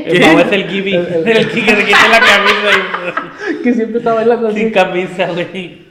[0.04, 0.94] El Mau es el Gibby.
[0.94, 4.72] El- el- El que se quita la camisa que siempre está bailando y sin así.
[4.72, 5.86] camisa, güey.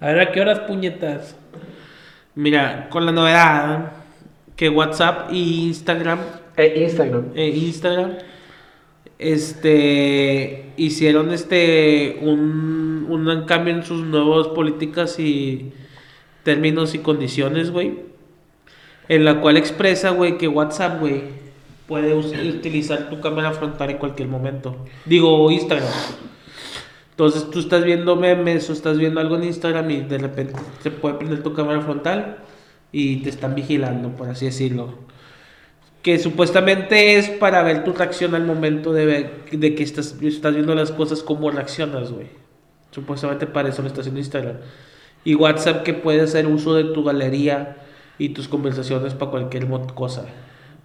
[0.00, 1.36] A ver, ¿a qué horas puñetas?
[2.34, 3.92] Mira, con la novedad
[4.56, 6.18] que WhatsApp y Instagram,
[6.56, 7.24] Eh, Instagram.
[7.34, 8.12] eh, Instagram,
[9.18, 15.72] este, hicieron este, un, un cambio en sus nuevas políticas y
[16.42, 18.00] términos y condiciones, güey.
[19.08, 21.22] En la cual expresa, güey, que WhatsApp, güey,
[21.86, 24.76] puede utilizar tu cámara frontal en cualquier momento.
[25.04, 25.88] Digo, Instagram.
[27.12, 30.90] Entonces tú estás viendo memes o estás viendo algo en Instagram y de repente se
[30.90, 32.38] puede prender tu cámara frontal
[32.90, 34.94] y te están vigilando, por así decirlo.
[36.00, 40.54] Que supuestamente es para ver tu reacción al momento de, ver, de que estás, estás
[40.54, 42.28] viendo las cosas, cómo reaccionas, güey.
[42.90, 44.56] Supuestamente para eso lo está haciendo Instagram.
[45.22, 47.76] Y WhatsApp que puede hacer uso de tu galería
[48.18, 50.26] y tus conversaciones para cualquier cosa.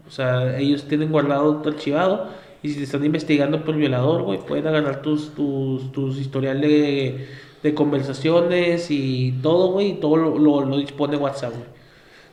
[0.07, 2.29] O sea, ellos tienen guardado tu archivado
[2.71, 7.27] si te están investigando por violador, güey, pueden agarrar tus, tus, tus historial de,
[7.75, 11.65] conversaciones y todo, güey, y todo lo, lo, lo dispone WhatsApp, güey.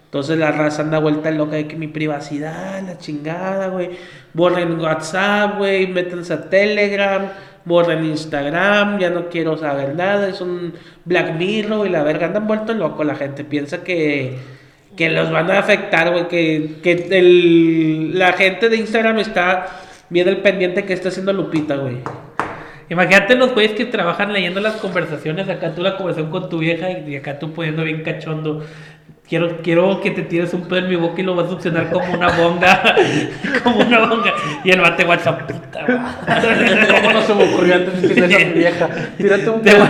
[0.04, 3.90] Entonces la raza anda vuelta loca de que mi privacidad, la chingada, güey.
[4.32, 7.30] Borren WhatsApp, güey, métanse a Telegram,
[7.64, 10.74] borren Instagram, ya no quiero saber nada, es un
[11.04, 14.36] Black Mirror y la verga, andan vuelto loco la gente, piensa que,
[14.96, 19.80] que los van a afectar, güey, que, que el- la gente de Instagram está
[20.10, 21.98] bien al pendiente que está haciendo Lupita, güey.
[22.90, 26.90] Imagínate los güeyes que trabajan leyendo las conversaciones, acá tú la conversación con tu vieja
[26.90, 28.64] y acá tú poniendo bien cachondo.
[29.26, 31.90] Quiero, quiero que te tires un pedo en mi boca y lo vas a succionar
[31.90, 32.94] como una bonga.
[33.64, 34.34] como una bonga.
[34.62, 35.86] Y el bate WhatsApp, puta.
[35.86, 38.88] ¿Cómo no se me ocurrió antes de decirle eso a mi vieja?
[39.16, 39.88] Tírate un pedo.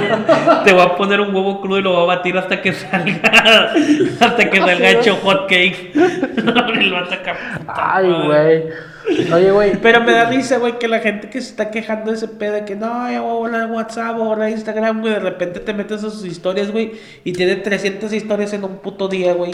[0.65, 3.73] te voy a poner un huevo crudo y lo voy a batir hasta que salga.
[4.21, 5.91] Hasta que salga hecho hot cake.
[5.97, 7.37] el vato acá.
[7.59, 8.93] puta Ay, güey.
[9.32, 9.76] Oye, güey.
[9.80, 12.55] Pero me da risa, güey, que la gente que se está quejando de ese pedo
[12.55, 15.74] de que no, ya voy a borrar WhatsApp, voy a Instagram, güey, de repente te
[15.74, 16.92] metes a sus historias, güey,
[17.22, 19.52] y tiene 300 historias en un puto día, güey.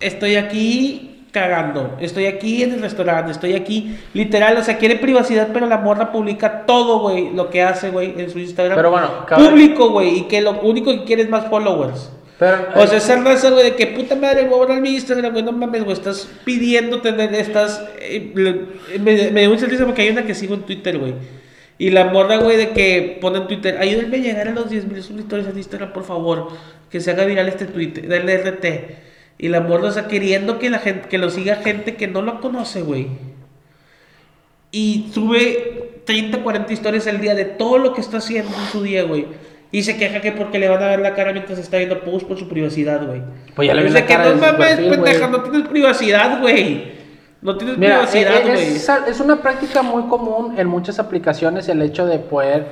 [0.00, 5.48] Estoy aquí cagando, estoy aquí en el restaurante, estoy aquí, literal, o sea, quiere privacidad,
[5.52, 8.76] pero la morra publica todo, güey, lo que hace, güey, en su Instagram.
[8.76, 12.12] Pero bueno, público, güey, y que lo único que quiere es más followers.
[12.38, 15.32] Pero, O sea, esa raza, güey, de que puta madre, voy a borrar mi Instagram,
[15.32, 17.84] güey, no mames, güey, estás pidiendo tener, estás...
[18.00, 21.14] eh, le- me, dio mucha risa porque hay una que sigo en Twitter, güey.
[21.78, 25.02] Y la morra, güey, de que pone en Twitter, ayúdenme a llegar a los 10.000
[25.02, 26.48] suscriptores en Instagram, por favor,
[26.90, 28.64] que se haga viral este tweet, del RT.
[29.38, 32.22] Y la morra, o sea, queriendo que la gente, que lo siga gente que no
[32.22, 33.08] lo conoce, güey.
[34.70, 38.82] Y sube 30, 40 historias al día de todo lo que está haciendo en su
[38.82, 39.26] día, güey.
[39.70, 42.26] Y se queja que porque le van a ver la cara mientras está viendo post
[42.26, 43.22] por su privacidad, güey.
[43.54, 46.98] Pues ya le la que cara no mames, pendeja, no tienes privacidad, güey.
[47.42, 48.76] No tienes Mira, privacidad, eh, güey.
[48.76, 52.66] es, es una práctica muy común en muchas aplicaciones el hecho de poder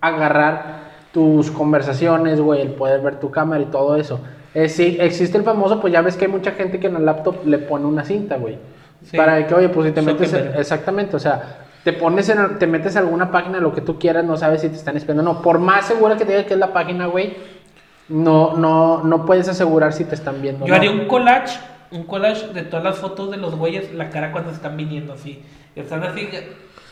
[0.00, 4.20] agarrar tus conversaciones, güey, el poder ver tu cámara y todo eso.
[4.52, 7.06] Eh, sí, existe el famoso, pues ya ves que hay mucha gente que en el
[7.06, 8.58] laptop le pone una cinta, güey.
[9.04, 9.16] Sí.
[9.16, 12.96] Para que, oye, pues si te metes, exactamente, o sea, te pones en, te metes
[12.96, 15.42] a alguna página, lo que tú quieras, no sabes si te están espiando, no.
[15.42, 17.34] Por más segura que te diga que es la página, güey,
[18.08, 20.64] no, no, no puedes asegurar si te están viendo.
[20.64, 20.76] o Yo no.
[20.78, 21.58] haría un collage,
[21.90, 25.42] un collage de todas las fotos de los güeyes, la cara cuando están viniendo así.
[25.76, 26.28] Están así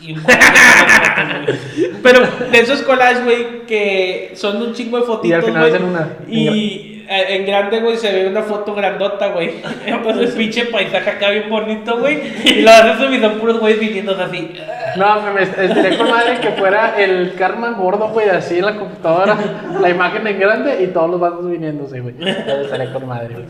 [0.00, 1.58] y un collage.
[2.02, 2.20] Pero
[2.50, 5.86] de esos collages, güey, que son un chingo de fotitos, Y al final güey, hacen
[5.88, 9.62] una- Y en grande, güey, se ve una foto grandota, güey.
[9.86, 12.20] Entonces, pinche paisaje acá bien bonito, güey.
[12.44, 14.54] Y lo haces y son puros güeyes viniendo así.
[14.96, 19.36] No, me, estaría con madre que fuera el Carmen gordo, güey, así en la computadora,
[19.80, 22.14] la imagen en grande y todos los vatos viniéndose, güey.
[22.20, 23.46] Eso Estaría con madre, güey.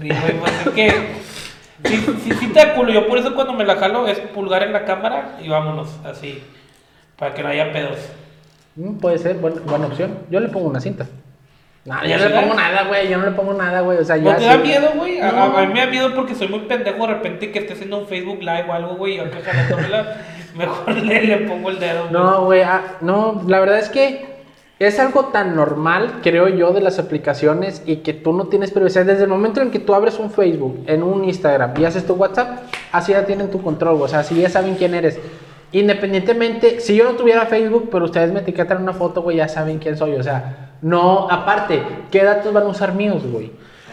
[0.00, 0.90] Sí, güey, pues es que.
[1.84, 2.90] Sí, sí, sí te culo.
[2.90, 6.42] Yo por eso cuando me la jalo es pulgar en la cámara y vámonos, así.
[7.16, 7.98] Para que no haya pedos.
[8.76, 10.18] Mm, puede ser, buena, buena opción.
[10.30, 11.06] Yo le pongo una cinta.
[11.86, 13.98] No, yo ¿Ya no le pongo nada, güey, yo no le pongo nada, güey.
[13.98, 15.20] O sea, ¿No ya te da miedo, güey?
[15.20, 15.38] A, No.
[15.56, 17.98] a- a mí me da miedo porque soy muy pendejo de repente que esté haciendo
[17.98, 19.14] un Facebook Live o algo, güey.
[19.16, 20.16] Y acá jalándomela,
[20.56, 22.00] mejor le, le pongo el dedo.
[22.08, 22.12] güey.
[22.12, 24.34] No, güey, ah, no, la verdad es que
[24.80, 29.06] es algo tan normal, creo yo, de las aplicaciones y que tú no tienes privacidad.
[29.06, 32.14] Desde el momento en que tú abres un Facebook, en un Instagram y haces tu
[32.14, 32.62] WhatsApp,
[32.92, 34.04] así ya tienen tu control, güey.
[34.06, 35.18] o sea, así ya saben quién eres.
[35.72, 39.78] Independientemente, si yo no tuviera Facebook, pero ustedes me etiquetan una foto, güey, ya saben
[39.78, 40.14] quién soy.
[40.14, 43.52] O sea, no, aparte, ¿qué datos van a usar míos, güey?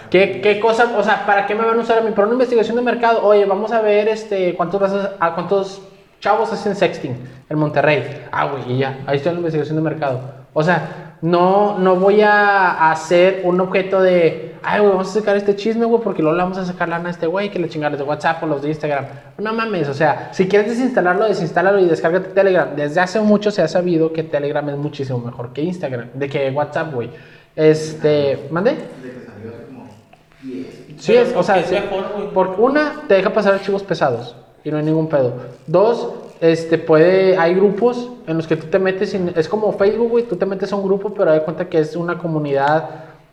[0.09, 2.11] ¿Qué, ¿Qué cosa, o sea, para qué me van a usar a mí?
[2.11, 4.81] Para una investigación de mercado, oye, vamos a ver este, cuántos,
[5.19, 5.81] a cuántos
[6.19, 7.17] chavos hacen sexting
[7.49, 8.25] en Monterrey.
[8.31, 10.42] Ah, güey, y ya, ahí está la investigación de mercado.
[10.53, 15.37] O sea, no, no voy a hacer un objeto de, ay, güey, vamos a sacar
[15.37, 17.69] este chisme, güey, porque luego le vamos a sacar lana a este güey, que le
[17.69, 19.05] chingaron de WhatsApp o los de Instagram.
[19.37, 22.75] No mames, o sea, si quieres desinstalarlo, desinstálalo y descárgate Telegram.
[22.75, 26.51] Desde hace mucho se ha sabido que Telegram es muchísimo mejor que Instagram, de que
[26.51, 27.09] WhatsApp, güey.
[27.55, 28.71] Este, ¿mande?
[28.71, 29.87] De que salió hace como
[30.41, 30.67] 10.
[30.97, 31.75] Sí, es, o sea, es sí,
[32.33, 35.33] porque una, te deja pasar archivos pesados y no hay ningún pedo.
[35.67, 36.09] Dos,
[36.41, 40.35] este, puede, hay grupos en los que tú te metes, es como Facebook, güey, tú
[40.35, 42.89] te metes a un grupo, pero da cuenta que es una comunidad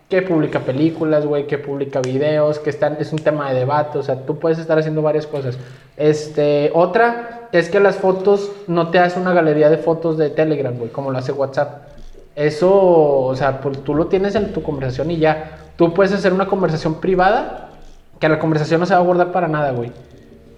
[0.08, 4.02] que publica películas, güey, que publica videos, que están, es un tema de debate, o
[4.02, 5.56] sea, tú puedes estar haciendo varias cosas.
[5.96, 10.76] Este, otra es que las fotos no te hace una galería de fotos de Telegram,
[10.76, 11.88] güey, como lo hace WhatsApp.
[12.34, 15.58] Eso, o sea, pues tú lo tienes en tu conversación y ya.
[15.76, 17.70] Tú puedes hacer una conversación privada
[18.18, 19.92] que la conversación no se va a guardar para nada, güey.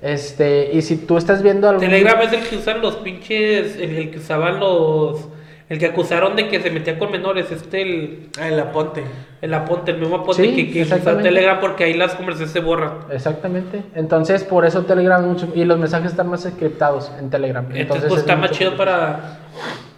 [0.02, 1.80] Este, y si tú estás viendo algo.
[1.80, 3.76] Telegram es el que usan los pinches.
[3.76, 5.28] El, el que usaban los.
[5.68, 7.50] El que acusaron de que se metía con menores.
[7.52, 8.28] Este, el.
[8.38, 9.04] Ah, el aponte.
[9.40, 10.98] El aponte, el mismo aponte Sí, que, que usa.
[11.18, 12.94] Telegram porque ahí las conversaciones se borran.
[13.12, 13.82] Exactamente.
[13.94, 15.48] Entonces, por eso Telegram mucho.
[15.54, 17.64] Y los mensajes están más encriptados en Telegram.
[17.72, 19.38] Entonces, pues es está más chido para.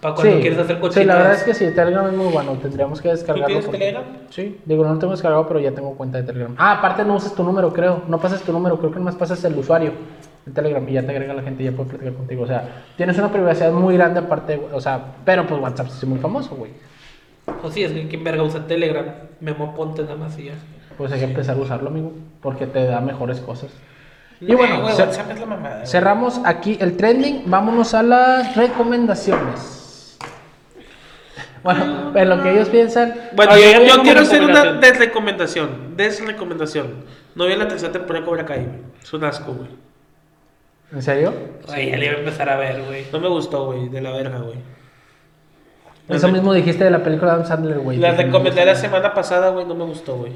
[0.05, 1.07] Para cuando Sí, quieres hacer sí, cochinadas.
[1.07, 2.53] la verdad es que sí, Telegram es muy bueno.
[2.61, 3.47] Tendríamos que descargarlo.
[3.47, 4.05] tienes porque- Telegram?
[4.29, 6.55] Sí, digo, no lo tengo descargado, pero ya tengo cuenta de Telegram.
[6.59, 8.03] Ah, aparte no usas tu número, creo.
[8.07, 9.93] No pasas tu número, creo que nomás pasas el usuario
[10.45, 12.43] de Telegram y ya te agrega la gente y ya puede platicar contigo.
[12.43, 16.05] O sea, tienes una privacidad muy grande aparte, o sea, pero pues WhatsApp sí es
[16.07, 16.73] muy famoso, güey.
[17.63, 19.07] Pues sí, es que quien verga usa Telegram.
[19.41, 20.53] Memo aponte nada más y ya.
[20.99, 23.71] Pues hay que empezar a usarlo, amigo, porque te da mejores cosas.
[24.41, 25.87] Y Eh, bueno, güey, cer- WhatsApp es la mamada.
[25.87, 27.45] cerramos aquí el trending.
[27.47, 29.81] Vámonos a las recomendaciones.
[31.65, 33.15] Bueno, en lo que ellos piensan.
[33.35, 34.81] Bueno, yo, quiero hacer una recomendación.
[34.81, 35.97] desrecomendación.
[35.97, 36.87] Desrecomendación.
[37.35, 38.79] No vi la tercera temporada de Cobra Kai, güey.
[39.03, 39.71] Es un asco, güey.
[40.93, 41.33] ¿En serio?
[41.69, 43.07] Ay, ya le iba a empezar a ver, güey.
[43.11, 43.89] No me gustó, güey.
[43.89, 44.59] De la verga, güey.
[46.07, 47.97] Eso mismo dijiste de la película de Adam Sandler, güey.
[47.97, 49.65] La no recomendé la semana pasada, güey.
[49.65, 50.33] No me gustó, güey.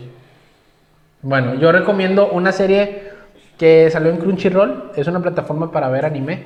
[1.21, 3.13] Bueno, yo recomiendo una serie
[3.59, 4.93] que salió en Crunchyroll.
[4.97, 6.45] Es una plataforma para ver anime.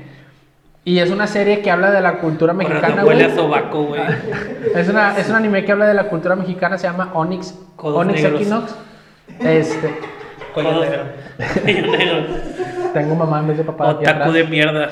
[0.85, 3.33] Y es una serie que habla de la cultura mexicana, huele güey.
[3.33, 4.01] a sobaco, güey.
[4.75, 6.77] Es, una, es un anime que habla de la cultura mexicana.
[6.79, 8.41] Se llama Onyx, Codos Onyx negros.
[8.41, 8.75] Equinox.
[9.41, 9.95] Este,
[10.55, 11.05] Cuello Todos- negro.
[11.63, 12.27] Cuello negro.
[12.95, 13.89] tengo mamá en vez de papá.
[13.91, 14.33] Otaku atrás.
[14.33, 14.91] de mierda.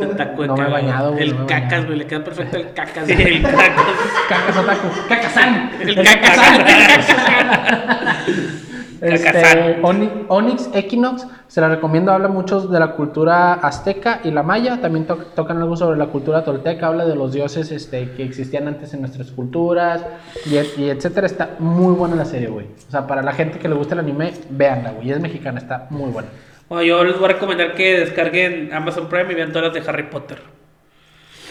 [0.00, 1.98] Un taco de No me he bañado, güey, El no cacas, güey.
[1.98, 3.06] Le queda perfecto el cacas.
[3.06, 3.36] Sí, güey.
[3.36, 3.82] el caco.
[4.28, 4.88] Cacas otaku.
[5.08, 5.70] Cacasan.
[5.80, 6.38] El cacas.
[6.58, 8.67] Este, Cacazán.
[9.82, 14.80] Oni- Onyx Equinox, se la recomiendo, habla mucho de la cultura azteca y la maya,
[14.80, 18.66] también to- tocan algo sobre la cultura tolteca, habla de los dioses este, que existían
[18.68, 20.04] antes en nuestras culturas
[20.46, 22.66] y, et- y etcétera, está muy buena la serie, güey.
[22.88, 25.86] O sea, para la gente que le gusta el anime, véanla, güey, es mexicana, está
[25.90, 26.28] muy buena.
[26.68, 29.90] Bueno, yo les voy a recomendar que descarguen Amazon Prime y vean todas las de
[29.90, 30.38] Harry Potter.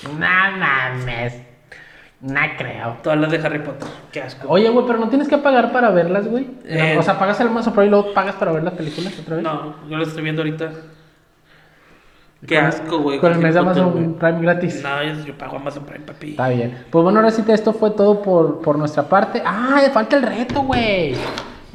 [0.03, 1.33] No mames,
[2.19, 2.97] no creo.
[3.03, 3.87] Todas las de Harry Potter.
[4.11, 4.47] Qué asco.
[4.49, 6.47] Oye, güey, pero no tienes que pagar para verlas, güey.
[6.65, 6.95] Eh.
[6.97, 9.43] O sea, pagas el Amazon Prime y luego pagas para ver las películas otra vez.
[9.43, 10.71] No, yo las estoy viendo ahorita.
[12.45, 13.19] Qué asco, güey.
[13.19, 14.15] Con el mes de Amazon.
[14.19, 14.81] Prime gratis.
[14.83, 16.31] No, yo, yo pago Amazon Prime, papi.
[16.31, 16.85] Está bien.
[16.89, 19.41] Pues bueno, ahora sí, que esto fue todo por, por nuestra parte.
[19.45, 19.81] ¡Ah!
[19.93, 21.15] Falta el reto, güey.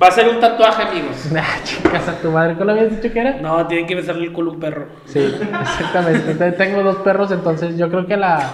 [0.03, 1.31] Va a ser un tatuaje, amigos.
[1.37, 2.55] Ah, chicas a tu madre.
[2.55, 3.37] ¿Cómo lo habías dicho que era?
[3.41, 4.87] No, tienen que besarle el culo a un perro.
[5.05, 5.21] Sí,
[5.61, 6.53] exactamente.
[6.53, 8.51] Tengo dos perros, entonces yo creo que la.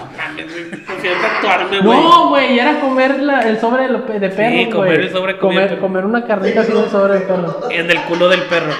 [1.00, 1.98] Güey, Prefiero tatuarme, güey.
[2.00, 4.50] No, güey, era comer la- el sobre de, de perro.
[4.56, 7.60] Sí, comer el sobre comer, una carnita así de sobre de perro.
[7.70, 8.72] En el culo del perro.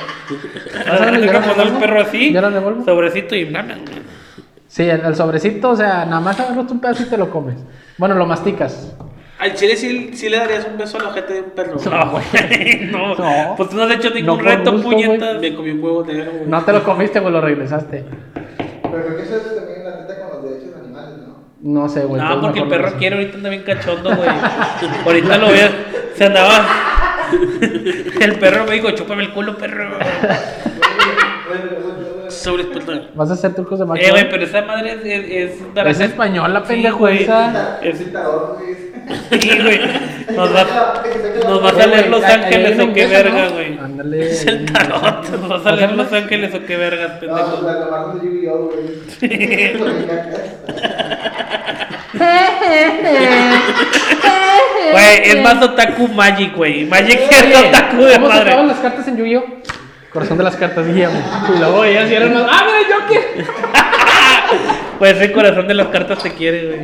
[0.75, 2.35] ¿Vas a Hay que ¿Ya lo poner el perro así.
[2.85, 3.77] Sobrecito y nada.
[4.66, 7.57] Sí, el, el sobrecito, o sea, nada más agarras un pedazo y te lo comes.
[7.97, 8.95] Bueno, lo masticas.
[9.39, 11.77] Al chile sí, sí le darías un beso al ojete de un perro.
[11.91, 12.25] No, güey.
[12.91, 13.14] No.
[13.14, 13.55] No.
[13.57, 15.41] Pues tú no has hecho ningún No, reto, gusto, puñetas.
[15.41, 16.47] Me comí un huevo negro, güey.
[16.49, 18.05] No te lo comiste, güey, lo regresaste.
[18.83, 21.19] Pero creo que eso es también la teta con los derechos animales,
[21.63, 21.89] ¿no?
[21.89, 22.21] Sé, güey.
[22.23, 24.29] No, porque el perro quiere, ahorita anda bien cachondo, güey.
[25.05, 25.69] ahorita lo veo.
[26.15, 26.67] Se andaba.
[28.21, 29.99] El perro me dijo, chúpame el culo, perro.
[32.29, 33.09] Sobre espalda.
[33.15, 34.03] ¿Vas a hacer trucos de macho?
[34.03, 35.05] Eh, güey, pero esa madre es.
[35.05, 37.23] Es, es, Es española, Sí, pendejo güey.
[37.23, 37.79] esa.
[37.83, 38.88] Es- Citador, güey.
[39.41, 39.81] Sí, güey.
[40.37, 40.65] Nos va,
[41.49, 43.79] nos va a salir Los Ángeles o qué verga, güey.
[43.79, 44.31] Ándale.
[44.31, 45.29] Es el tarot.
[45.31, 47.63] Nos va a salir Los Ángeles o qué vergas, No, pendejo.
[47.67, 48.89] la tomaron de Yu-Gi-Oh, güey.
[54.93, 56.85] Güey, es más otaku Magic, güey.
[56.87, 58.63] Magic es otaku de ¿Cómo madre.
[58.65, 59.45] las cartas en Yu-Gi-Oh?
[60.13, 61.21] Corazón de las cartas, guíame.
[61.55, 62.45] Y luego ellas eran más.
[62.51, 63.45] ¡Ah, mira, Joker!
[64.99, 66.81] Pues el corazón de las cartas te quiere, güey.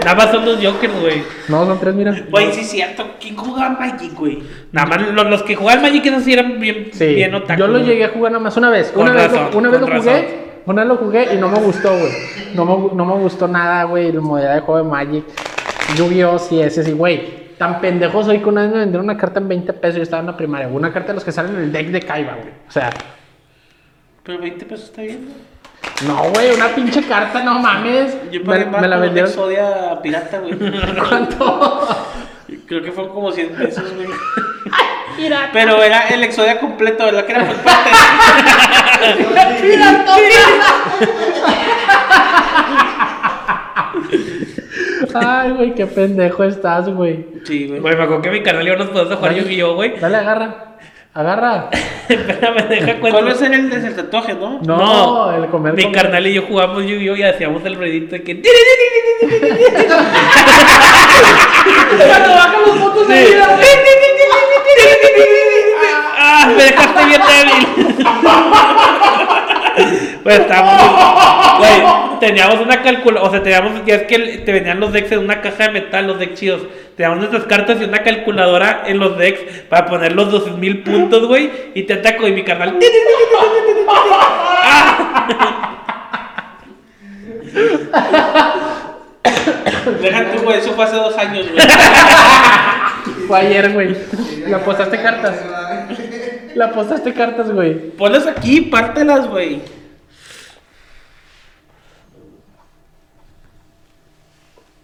[0.00, 1.22] Nada más son dos Jokers, güey.
[1.48, 2.14] No, son tres, mira.
[2.30, 3.04] Güey, sí es cierto.
[3.20, 4.42] ¿Quién jugaba Magic, güey?
[4.72, 7.14] Nada más los, los que jugaban Magic esos sí eran bien, Sí.
[7.14, 7.60] bien otaku.
[7.60, 7.84] Yo lo güey.
[7.84, 8.90] llegué a jugar nada más una vez.
[8.90, 9.98] Con Una vez, lo, una vez lo jugué.
[9.98, 10.24] razón.
[10.64, 12.12] Una vez lo jugué y no me gustó, güey.
[12.54, 14.12] No me, no me gustó nada, güey.
[14.12, 15.24] La modalidad de juego de Magic.
[15.96, 16.38] Yu-Gi-Oh!
[16.38, 17.42] sí, ese sí, güey.
[17.58, 19.96] Tan pendejo soy que una vez me vendieron una carta en 20 pesos.
[19.96, 20.68] Yo estaba en la primaria.
[20.68, 22.48] Una carta de los que salen en el deck de Kaiba, güey.
[22.66, 22.90] O sea,
[24.22, 25.28] Pero 20 pesos está bien.
[26.06, 28.16] No, güey, una pinche carta, no mames.
[28.30, 29.30] Yo me, pagué más me la vendieron.
[29.30, 30.54] Exodia pirata, güey.
[31.08, 31.88] ¿Cuánto?
[32.66, 34.08] Creo que fueron como 100 pesos, güey.
[35.16, 37.26] Mira, Pero era el Exodia completo, ¿verdad?
[37.26, 37.90] Que era por parte.
[39.62, 40.04] mira,
[45.14, 47.26] Ay, güey, qué pendejo estás, güey.
[47.44, 47.80] Sí, güey.
[47.80, 49.98] Güey, me acuerdo que mi canal y yo nos podemos jugar Yu-Gi-Oh, güey.
[50.00, 50.76] Dale, agarra.
[51.14, 51.68] Agarra.
[52.08, 53.18] Espérame, deja cuento.
[53.18, 54.60] ¿Cuál es el del tatuaje, no?
[54.62, 55.74] No, el comer.
[55.74, 56.02] Mi comer.
[56.02, 58.40] carnal y yo jugamos Yu-Gi-Oh y hacíamos el ruidito de que.
[61.98, 63.58] Cuando bajan los puntos de vida.
[66.18, 66.46] ¡Ah!
[66.56, 67.66] Me dejaste bien débil.
[70.22, 72.20] Pues estábamos.
[72.20, 73.28] Teníamos una calculadora.
[73.28, 73.84] O sea, teníamos.
[73.84, 76.62] Ya es que te venían los decks en una caja de metal, los decks chidos.
[76.96, 81.50] Teníamos nuestras cartas y una calculadora en los decks para poner los 12.000 puntos, güey.
[81.74, 82.78] Y te ataco y mi carnal.
[90.00, 91.66] Déjate, güey, eso fue hace dos años, güey.
[93.26, 93.96] Fue ayer, güey.
[94.46, 95.36] Le apostaste cartas.
[96.54, 97.90] Le apostaste cartas, güey.
[97.90, 99.81] Ponlas aquí, pártelas, güey.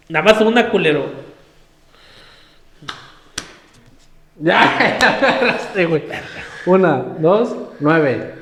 [0.09, 1.05] Nada más una, culero.
[4.41, 6.03] Ya, ya me agarraste, güey.
[6.65, 8.35] Una, dos, nueve.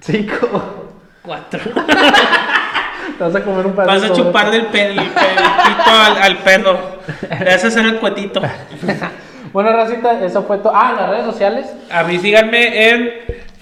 [0.00, 0.90] Cinco.
[1.22, 1.60] Cuatro.
[3.18, 3.90] Te vas a comer un pedazo.
[3.90, 6.78] Vas a chuparle el, pe- el, al, al perro.
[7.38, 8.40] Le vas a hacer el cuetito.
[9.50, 10.74] Bueno, Racita, eso fue todo.
[10.76, 11.66] Ah, las redes sociales.
[11.90, 13.10] A mí síganme en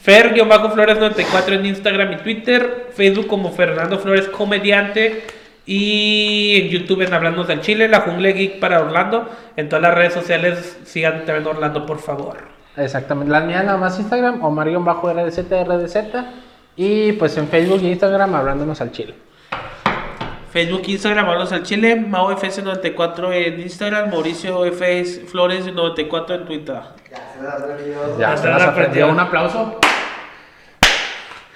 [0.05, 5.25] Fer-Flores94 en Instagram y Twitter, Facebook como Fernando Flores Comediante
[5.67, 9.29] y en YouTube en Hablando del Chile, La Jungle Geek para Orlando.
[9.57, 12.39] En todas las redes sociales sigan también Orlando, por favor.
[12.77, 13.33] Exactamente.
[13.33, 15.97] La mía nada más Instagram, Omar-RDZ, RDZ.
[16.77, 19.15] Y pues en Facebook e Instagram hablándonos al chile.
[20.53, 26.77] Facebook, Instagram, Hablos al Chile, MaoFS94 en Instagram, Mauricio FS Flores 94 en Twitter.
[27.11, 28.19] Ya se me ha aprendido.
[28.19, 29.07] Ya Ya se las las aprendió.
[29.07, 29.09] aprendió.
[29.11, 29.79] Un aplauso.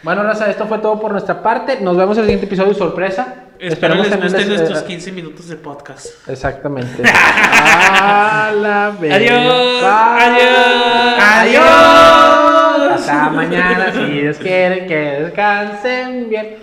[0.02, 1.80] Bueno, Raza, esto fue todo por nuestra parte.
[1.80, 3.44] Nos vemos en el siguiente episodio sorpresa.
[3.60, 6.26] Espero les gusten nuestros eh, 15 minutos de podcast.
[6.26, 7.02] Exactamente.
[7.04, 9.16] A la verga.
[9.16, 9.84] Adiós.
[9.84, 11.60] Adiós.
[11.60, 12.92] Adiós.
[12.92, 16.56] Hasta mañana, si Dios quiere que descansen bien.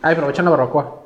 [0.00, 1.03] Ay, aprovechen la barbacoa.